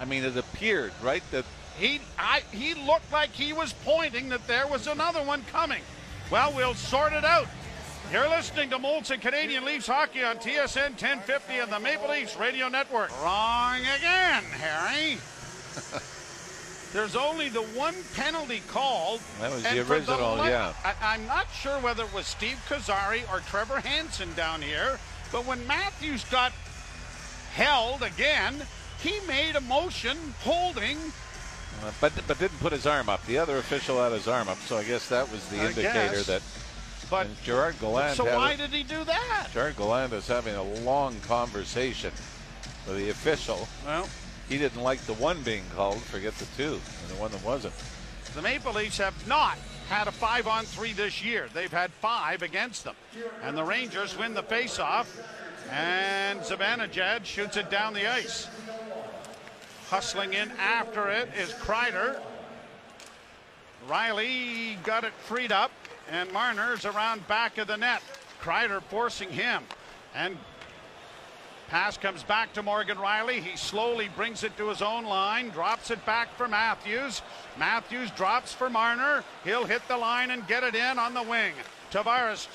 I 0.00 0.04
mean, 0.04 0.24
it 0.24 0.36
appeared, 0.36 0.92
right, 1.02 1.22
that 1.30 1.44
He, 1.78 2.00
I, 2.18 2.42
he 2.52 2.74
looked 2.74 3.10
like 3.12 3.30
he 3.30 3.52
was 3.52 3.72
pointing 3.84 4.28
that 4.30 4.46
there 4.46 4.66
was 4.66 4.86
another 4.86 5.22
one 5.22 5.42
coming. 5.50 5.82
Well, 6.30 6.52
we'll 6.54 6.74
sort 6.74 7.12
it 7.12 7.24
out. 7.24 7.46
You're 8.12 8.28
listening 8.28 8.70
to 8.70 8.78
Molson 8.78 9.20
Canadian 9.20 9.64
Leafs 9.64 9.86
hockey 9.86 10.22
on 10.22 10.36
TSN 10.36 10.90
1050 10.90 11.54
and 11.54 11.72
the 11.72 11.80
Maple 11.80 12.10
Leafs 12.10 12.36
Radio 12.36 12.68
Network. 12.68 13.10
Wrong 13.22 13.80
again, 13.80 14.44
Harry. 14.44 15.18
There's 16.92 17.16
only 17.16 17.48
the 17.48 17.62
one 17.62 17.94
penalty 18.14 18.60
called. 18.68 19.20
That 19.40 19.50
was 19.50 19.62
the 19.62 19.80
original, 19.90 20.34
li- 20.34 20.50
yeah. 20.50 20.74
I, 20.84 21.14
I'm 21.14 21.26
not 21.26 21.46
sure 21.50 21.78
whether 21.80 22.04
it 22.04 22.12
was 22.12 22.26
Steve 22.26 22.58
Kozari 22.68 23.22
or 23.32 23.40
Trevor 23.40 23.80
Hanson 23.80 24.28
down 24.34 24.60
here, 24.60 24.98
but 25.32 25.46
when 25.46 25.66
Matthews 25.66 26.24
got 26.24 26.52
held 27.54 28.02
again, 28.02 28.56
he 29.02 29.18
made 29.26 29.56
a 29.56 29.60
motion 29.62 30.18
holding 30.40 30.98
Uh, 31.84 31.90
but 32.00 32.12
but 32.26 32.38
didn't 32.38 32.58
put 32.60 32.72
his 32.72 32.86
arm 32.86 33.08
up. 33.08 33.24
The 33.26 33.38
other 33.38 33.58
official 33.58 34.02
had 34.02 34.12
his 34.12 34.28
arm 34.28 34.48
up, 34.48 34.58
so 34.58 34.76
I 34.76 34.84
guess 34.84 35.08
that 35.08 35.30
was 35.32 35.46
the 35.48 35.60
I 35.60 35.66
indicator 35.66 36.14
guess. 36.14 36.26
that. 36.26 36.42
But 37.10 37.26
Gerard 37.44 37.78
Gallant 37.80 38.16
so 38.16 38.24
why 38.24 38.52
it- 38.52 38.56
did 38.58 38.70
he 38.70 38.82
do 38.82 39.04
that? 39.04 39.48
Gerard 39.52 39.76
Gallant 39.76 40.12
is 40.12 40.26
having 40.26 40.54
a 40.54 40.62
long 40.62 41.18
conversation 41.20 42.12
with 42.86 42.96
the 42.96 43.10
official. 43.10 43.68
Well, 43.84 44.08
he 44.48 44.58
didn't 44.58 44.82
like 44.82 45.00
the 45.02 45.14
one 45.14 45.42
being 45.42 45.64
called. 45.74 46.00
Forget 46.02 46.34
the 46.38 46.46
two 46.56 46.74
and 47.02 47.10
the 47.16 47.20
one 47.20 47.30
that 47.32 47.44
wasn't. 47.44 47.74
The 48.34 48.42
Maple 48.42 48.72
Leafs 48.72 48.96
have 48.98 49.26
not 49.26 49.58
had 49.88 50.08
a 50.08 50.12
five 50.12 50.46
on 50.46 50.64
three 50.64 50.92
this 50.94 51.22
year. 51.22 51.48
They've 51.52 51.70
had 51.72 51.90
five 51.92 52.40
against 52.42 52.84
them. 52.84 52.94
And 53.42 53.58
the 53.58 53.64
Rangers 53.64 54.16
win 54.16 54.32
the 54.32 54.42
faceoff, 54.42 55.06
and 55.70 56.40
Zibanejad 56.40 57.26
shoots 57.26 57.58
it 57.58 57.70
down 57.70 57.92
the 57.92 58.06
ice. 58.10 58.48
Hustling 59.92 60.32
in 60.32 60.50
after 60.52 61.10
it 61.10 61.28
is 61.36 61.50
Kreider. 61.50 62.18
Rielly 63.86 64.82
got 64.84 65.04
it 65.04 65.12
freed 65.26 65.52
up, 65.52 65.70
and 66.10 66.32
Marner's 66.32 66.86
around 66.86 67.28
back 67.28 67.58
of 67.58 67.66
the 67.66 67.76
net. 67.76 68.00
Kreider 68.40 68.82
forcing 68.84 69.28
him. 69.28 69.62
And 70.14 70.38
pass 71.68 71.98
comes 71.98 72.22
back 72.22 72.54
to 72.54 72.62
Morgan 72.62 72.96
Rielly. 72.96 73.42
He 73.42 73.54
slowly 73.54 74.08
brings 74.16 74.44
it 74.44 74.56
to 74.56 74.70
his 74.70 74.80
own 74.80 75.04
line, 75.04 75.50
drops 75.50 75.90
it 75.90 76.06
back 76.06 76.34
for 76.38 76.48
Matthews. 76.48 77.20
Matthews 77.58 78.10
drops 78.12 78.54
for 78.54 78.70
Marner. 78.70 79.22
He'll 79.44 79.66
hit 79.66 79.86
the 79.88 79.98
line 79.98 80.30
and 80.30 80.48
get 80.48 80.64
it 80.64 80.74
in 80.74 80.98
on 80.98 81.12
the 81.12 81.22
wing. 81.22 81.52
Tavares 81.90 82.48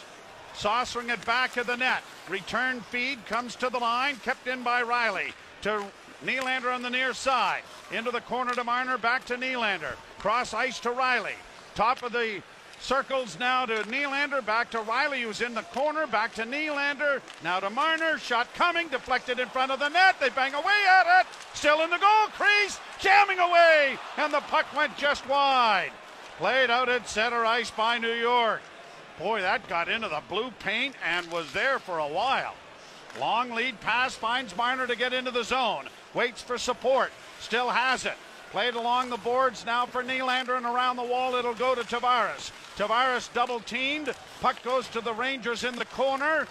saucering 0.56 1.12
it 1.12 1.24
back 1.24 1.54
to 1.54 1.64
the 1.64 1.78
net. 1.78 2.02
Return 2.30 2.82
feed 2.82 3.24
comes 3.28 3.56
to 3.58 3.70
the 3.70 3.78
line, 3.78 4.16
kept 4.24 4.48
in 4.48 4.64
by 4.64 4.82
Rielly. 4.82 5.34
To 5.62 5.84
Nylander 6.26 6.74
on 6.74 6.82
the 6.82 6.90
near 6.90 7.14
side. 7.14 7.62
Into 7.92 8.12
the 8.12 8.22
corner 8.22 8.54
to 8.54 8.64
Marner, 8.64 8.98
back 8.98 9.26
to 9.26 9.36
Nylander. 9.36 9.96
Cross 10.20 10.54
ice 10.54 10.80
to 10.82 10.90
Rielly. 10.90 11.36
Top 11.76 12.04
of 12.04 12.12
the 12.12 12.42
circles 12.80 13.38
now 13.40 13.66
to 13.66 13.76
Nylander, 13.84 14.46
back 14.46 14.72
to 14.72 14.80
Rielly, 14.80 15.22
who's 15.22 15.42
in 15.42 15.54
the 15.54 15.62
corner, 15.62 16.08
back 16.08 16.34
to 16.36 16.44
Nylander, 16.44 17.22
now 17.44 17.60
to 17.60 17.70
Marner. 17.70 18.18
Shot 18.18 18.54
coming, 18.54 18.88
deflected 18.88 19.40
in 19.40 19.48
front 19.50 19.72
of 19.72 19.80
the 19.80 19.90
net. 19.90 20.20
They 20.20 20.30
bang 20.30 20.54
away 20.54 20.86
at 20.90 21.22
it. 21.22 21.28
Still 21.54 21.82
in 21.82 21.90
the 21.90 21.98
goal 21.98 22.28
crease, 22.32 22.80
jamming 23.00 23.40
away, 23.40 23.98
and 24.18 24.34
the 24.34 24.42
puck 24.42 24.66
went 24.76 24.98
just 24.98 25.28
wide. 25.28 25.92
Played 26.38 26.70
out 26.70 26.90
at 26.90 27.10
center 27.10 27.46
ice 27.46 27.72
by 27.72 27.98
New 27.98 28.14
York. 28.14 28.62
Boy, 29.18 29.42
that 29.42 29.68
got 29.68 29.90
into 29.90 30.08
the 30.08 30.22
blue 30.30 30.52
paint 30.60 30.94
and 31.04 31.30
was 31.32 31.52
there 31.52 31.80
for 31.80 31.98
a 31.98 32.08
while. 32.08 32.54
Long 33.20 33.52
lead 33.52 33.82
pass 33.82 34.14
finds 34.14 34.56
Marner 34.56 34.86
to 34.86 34.96
get 34.96 35.14
into 35.14 35.32
the 35.32 35.44
zone. 35.44 35.90
Waits 36.18 36.42
for 36.42 36.58
support. 36.58 37.12
Still 37.40 37.70
has 37.70 38.04
it. 38.04 38.16
Played 38.50 38.74
along 38.74 39.12
the 39.12 39.18
boards 39.18 39.64
now 39.68 39.86
for 39.86 40.02
Nylander 40.02 40.58
and 40.58 40.66
around 40.66 40.96
the 40.96 41.04
wall 41.04 41.36
it'll 41.36 41.54
go 41.54 41.76
to 41.76 41.82
Tavares. 41.82 42.50
Tavares 42.76 43.32
double 43.34 43.60
teamed. 43.60 44.16
Puck 44.42 44.64
goes 44.64 44.88
to 44.88 45.02
the 45.02 45.14
Rangers 45.14 45.64
in 45.64 45.76
the 45.76 45.86
corner. 45.86 46.48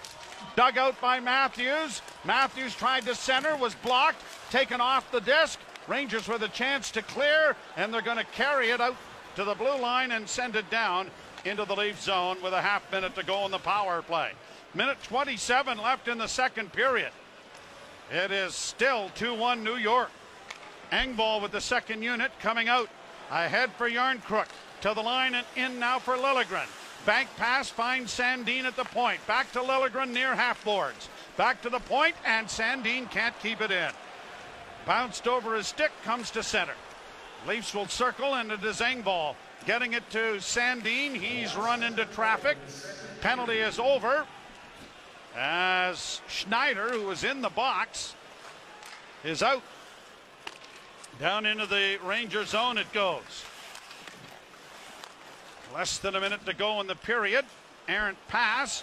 Dug 0.54 0.78
out 0.78 1.00
by 1.00 1.18
Matthews. 1.18 2.00
Matthews 2.24 2.76
tried 2.76 3.06
to 3.06 3.14
center, 3.16 3.56
was 3.56 3.74
blocked, 3.74 4.22
taken 4.52 4.80
off 4.80 5.10
the 5.10 5.20
disc. 5.20 5.58
Rangers 5.88 6.28
with 6.28 6.44
a 6.44 6.48
chance 6.48 6.92
to 6.92 7.02
clear, 7.02 7.56
and 7.76 7.92
they're 7.92 8.02
going 8.02 8.18
to 8.18 8.24
carry 8.24 8.70
it 8.70 8.80
out 8.80 8.94
to 9.34 9.42
the 9.42 9.54
blue 9.54 9.80
line 9.80 10.12
and 10.12 10.28
send 10.28 10.54
it 10.54 10.70
down 10.70 11.10
into 11.44 11.64
the 11.64 11.74
Leaf 11.74 12.00
zone 12.00 12.36
with 12.40 12.52
a 12.52 12.62
half 12.62 12.88
minute 12.92 13.16
to 13.16 13.24
go 13.24 13.44
in 13.44 13.50
the 13.50 13.58
power 13.58 14.00
play. 14.00 14.30
Minute 14.74 14.98
27 15.02 15.76
left 15.78 16.06
in 16.06 16.18
the 16.18 16.28
second 16.28 16.72
period. 16.72 17.10
It 18.10 18.30
is 18.30 18.54
still 18.54 19.10
2 19.16 19.34
1 19.34 19.64
New 19.64 19.76
York. 19.76 20.10
Engvall 20.92 21.42
with 21.42 21.52
the 21.52 21.60
second 21.60 22.02
unit 22.02 22.30
coming 22.40 22.68
out. 22.68 22.88
Ahead 23.30 23.70
for 23.72 23.90
Järnkrok. 23.90 24.46
To 24.82 24.94
the 24.94 25.02
line 25.02 25.34
and 25.34 25.46
in 25.56 25.80
now 25.80 25.98
for 25.98 26.16
Liljegren. 26.16 26.68
Bank 27.04 27.28
pass 27.36 27.68
finds 27.68 28.16
Sandin 28.16 28.64
at 28.64 28.76
the 28.76 28.84
point. 28.84 29.24
Back 29.26 29.50
to 29.52 29.60
Liljegren 29.60 30.12
near 30.12 30.34
half 30.34 30.62
boards. 30.64 31.08
Back 31.36 31.62
to 31.62 31.70
the 31.70 31.80
point, 31.80 32.14
and 32.24 32.46
Sandin 32.46 33.10
can't 33.10 33.38
keep 33.40 33.60
it 33.60 33.70
in. 33.70 33.90
Bounced 34.86 35.26
over 35.26 35.56
his 35.56 35.66
stick, 35.66 35.90
comes 36.04 36.30
to 36.32 36.42
center. 36.42 36.74
Leafs 37.46 37.74
will 37.74 37.88
circle, 37.88 38.34
and 38.34 38.52
it 38.52 38.62
is 38.64 38.80
Engvall 38.80 39.34
getting 39.66 39.94
it 39.94 40.08
to 40.10 40.36
Sandin. 40.38 41.14
He's 41.14 41.56
run 41.56 41.82
into 41.82 42.04
traffic. 42.06 42.56
Penalty 43.20 43.58
is 43.58 43.78
over 43.78 44.26
as 45.36 46.20
Schneider, 46.28 46.90
who 46.90 47.06
was 47.06 47.22
in 47.22 47.42
the 47.42 47.50
box, 47.50 48.14
is 49.24 49.42
out. 49.42 49.62
Down 51.20 51.46
into 51.46 51.66
the 51.66 51.98
Ranger 52.04 52.44
zone 52.44 52.78
it 52.78 52.92
goes. 52.92 53.44
Less 55.74 55.98
than 55.98 56.14
a 56.14 56.20
minute 56.20 56.44
to 56.46 56.54
go 56.54 56.80
in 56.80 56.86
the 56.86 56.94
period. 56.94 57.44
Errant 57.88 58.18
pass. 58.28 58.82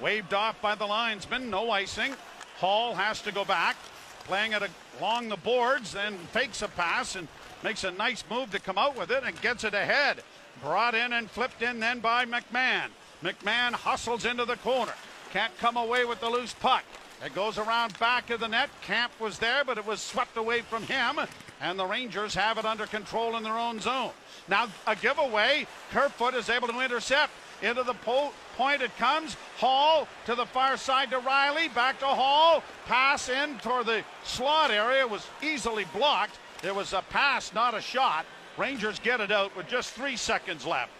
Waved 0.00 0.34
off 0.34 0.60
by 0.60 0.74
the 0.74 0.86
linesman. 0.86 1.50
No 1.50 1.70
icing. 1.70 2.14
Holl 2.58 2.94
has 2.94 3.20
to 3.22 3.32
go 3.32 3.44
back. 3.44 3.76
Playing 4.24 4.52
it 4.52 4.62
along 4.98 5.28
the 5.28 5.36
boards, 5.36 5.92
then 5.92 6.16
fakes 6.32 6.62
a 6.62 6.68
pass 6.68 7.14
and 7.14 7.28
makes 7.62 7.84
a 7.84 7.90
nice 7.92 8.24
move 8.28 8.50
to 8.50 8.58
come 8.58 8.76
out 8.76 8.98
with 8.98 9.10
it 9.10 9.22
and 9.24 9.40
gets 9.40 9.64
it 9.64 9.72
ahead. 9.72 10.22
Brought 10.62 10.94
in 10.94 11.12
and 11.12 11.30
flipped 11.30 11.62
in 11.62 11.80
then 11.80 12.00
by 12.00 12.24
McMann. 12.24 12.88
McMann 13.22 13.72
hustles 13.72 14.24
into 14.24 14.44
the 14.44 14.56
corner. 14.56 14.94
Can't 15.32 15.56
come 15.58 15.76
away 15.76 16.04
with 16.04 16.20
the 16.20 16.30
loose 16.30 16.54
puck. 16.54 16.84
It 17.24 17.34
goes 17.34 17.56
around 17.58 17.98
back 17.98 18.30
of 18.30 18.40
the 18.40 18.48
net. 18.48 18.68
Kampf 18.82 19.18
was 19.20 19.38
there, 19.38 19.64
but 19.64 19.78
it 19.78 19.86
was 19.86 20.00
swept 20.00 20.36
away 20.36 20.60
from 20.60 20.82
him. 20.82 21.18
And 21.60 21.78
the 21.78 21.86
Rangers 21.86 22.34
have 22.34 22.58
it 22.58 22.66
under 22.66 22.86
control 22.86 23.36
in 23.36 23.42
their 23.42 23.56
own 23.56 23.80
zone. 23.80 24.10
Now, 24.48 24.68
a 24.86 24.94
giveaway. 24.94 25.66
Kerfoot 25.90 26.34
is 26.34 26.50
able 26.50 26.68
to 26.68 26.80
intercept. 26.80 27.32
Into 27.62 27.82
the 27.82 27.94
po- 27.94 28.32
point 28.58 28.82
it 28.82 28.94
comes. 28.98 29.36
Holl 29.56 30.06
to 30.26 30.34
the 30.34 30.44
far 30.44 30.76
side 30.76 31.10
to 31.10 31.18
Rielly. 31.20 31.74
Back 31.74 31.98
to 32.00 32.06
Holl. 32.06 32.62
Pass 32.84 33.30
in 33.30 33.58
toward 33.60 33.86
the 33.86 34.02
slot 34.24 34.70
area. 34.70 35.00
It 35.00 35.10
was 35.10 35.26
easily 35.42 35.86
blocked. 35.94 36.38
There 36.60 36.74
was 36.74 36.92
a 36.92 37.02
pass, 37.08 37.54
not 37.54 37.74
a 37.74 37.80
shot. 37.80 38.26
Rangers 38.58 38.98
get 38.98 39.20
it 39.20 39.32
out 39.32 39.56
with 39.56 39.68
just 39.68 39.92
three 39.92 40.16
seconds 40.16 40.66
left. 40.66 40.90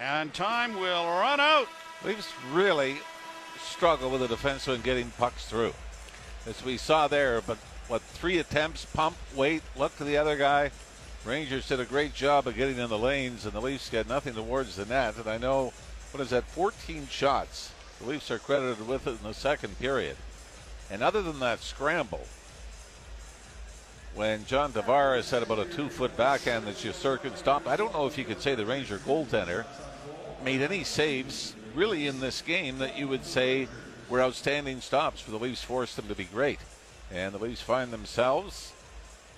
And 0.00 0.32
time 0.32 0.74
will 0.80 1.04
run 1.04 1.40
out. 1.40 1.66
Leafs 2.04 2.32
really 2.52 2.96
struggle 3.66 4.10
with 4.10 4.26
the 4.26 4.34
defenseman 4.34 4.82
getting 4.82 5.10
pucks 5.12 5.46
through. 5.46 5.74
As 6.46 6.64
we 6.64 6.76
saw 6.76 7.08
there, 7.08 7.40
but 7.40 7.58
what, 7.88 8.02
three 8.02 8.38
attempts, 8.38 8.84
pump, 8.84 9.16
wait, 9.34 9.62
look 9.76 9.96
to 9.96 10.04
the 10.04 10.16
other 10.16 10.36
guy. 10.36 10.70
Rangers 11.24 11.68
did 11.68 11.80
a 11.80 11.84
great 11.84 12.14
job 12.14 12.46
of 12.46 12.56
getting 12.56 12.78
in 12.78 12.88
the 12.88 12.98
lanes, 12.98 13.44
and 13.44 13.52
the 13.52 13.60
Leafs 13.60 13.90
got 13.90 14.08
nothing 14.08 14.34
towards 14.34 14.76
the 14.76 14.86
net. 14.86 15.16
And 15.16 15.28
I 15.28 15.38
know, 15.38 15.72
what 16.12 16.22
is 16.22 16.30
that, 16.30 16.44
14 16.44 17.08
shots 17.08 17.72
the 18.00 18.06
Leafs 18.06 18.30
are 18.30 18.38
credited 18.38 18.86
with 18.86 19.06
it 19.06 19.18
in 19.22 19.22
the 19.22 19.32
second 19.32 19.78
period. 19.78 20.16
And 20.90 21.02
other 21.02 21.22
than 21.22 21.40
that 21.40 21.62
scramble, 21.62 22.26
when 24.14 24.46
John 24.46 24.72
Tavares 24.72 25.30
had 25.30 25.42
about 25.42 25.58
a 25.58 25.64
two 25.64 25.88
foot 25.88 26.16
backhand 26.16 26.66
that 26.66 26.76
Shesterkin 26.76 27.36
stopped, 27.36 27.66
I 27.66 27.76
don't 27.76 27.92
know 27.92 28.06
if 28.06 28.16
you 28.16 28.24
could 28.24 28.40
say 28.40 28.54
the 28.54 28.66
Ranger 28.66 28.98
goaltender 28.98 29.66
made 30.44 30.62
any 30.62 30.84
saves 30.84 31.55
really 31.76 32.06
in 32.06 32.20
this 32.20 32.40
game 32.40 32.78
that 32.78 32.98
you 32.98 33.06
would 33.06 33.24
say 33.24 33.68
were 34.08 34.22
outstanding 34.22 34.80
stops 34.80 35.20
for 35.20 35.30
the 35.30 35.38
Leafs, 35.38 35.62
forced 35.62 35.96
them 35.96 36.08
to 36.08 36.14
be 36.14 36.24
great. 36.24 36.58
And 37.12 37.34
the 37.34 37.38
Leafs 37.38 37.60
find 37.60 37.92
themselves 37.92 38.72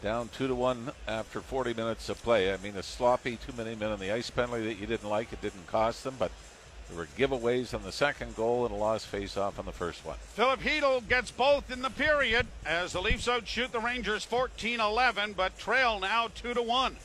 down 0.02 0.28
two 0.28 0.46
to 0.46 0.54
one 0.54 0.92
after 1.08 1.40
40 1.40 1.74
minutes 1.74 2.08
of 2.08 2.22
play. 2.22 2.52
I 2.52 2.56
mean, 2.58 2.76
a 2.76 2.82
sloppy 2.82 3.36
too 3.36 3.52
many 3.56 3.74
men 3.74 3.90
on 3.90 3.98
the 3.98 4.12
ice 4.12 4.30
penalty 4.30 4.64
that 4.66 4.78
you 4.78 4.86
didn't 4.86 5.08
like. 5.08 5.32
It 5.32 5.42
didn't 5.42 5.66
cost 5.66 6.04
them, 6.04 6.14
but 6.18 6.30
there 6.88 6.96
were 6.96 7.08
giveaways 7.18 7.74
on 7.74 7.82
the 7.82 7.92
second 7.92 8.36
goal 8.36 8.64
and 8.64 8.74
a 8.74 8.78
lost 8.78 9.06
face-off 9.06 9.58
on 9.58 9.66
the 9.66 9.72
first 9.72 10.06
one. 10.06 10.16
Filip 10.34 10.60
Chytil 10.60 11.06
gets 11.08 11.30
both 11.30 11.70
in 11.70 11.82
the 11.82 11.90
period 11.90 12.46
as 12.64 12.92
the 12.92 13.02
Leafs 13.02 13.28
outshoot 13.28 13.72
the 13.72 13.80
Rangers 13.80 14.24
14-11, 14.24 15.34
but 15.36 15.58
trail 15.58 15.98
now 15.98 16.28
two 16.34 16.54
to 16.54 16.62
one. 16.62 16.96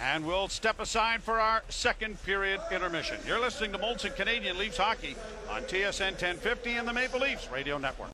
And 0.00 0.24
we'll 0.24 0.48
step 0.48 0.80
aside 0.80 1.22
for 1.22 1.38
our 1.38 1.62
second 1.68 2.22
period 2.24 2.60
intermission. 2.72 3.18
You're 3.26 3.40
listening 3.40 3.72
to 3.72 3.78
Molson 3.78 4.16
Canadian 4.16 4.56
Leafs 4.56 4.78
Hockey 4.78 5.14
on 5.50 5.62
TSN 5.62 6.12
1050 6.12 6.70
and 6.72 6.88
the 6.88 6.92
Maple 6.92 7.20
Leafs 7.20 7.50
Radio 7.50 7.76
Network. 7.76 8.10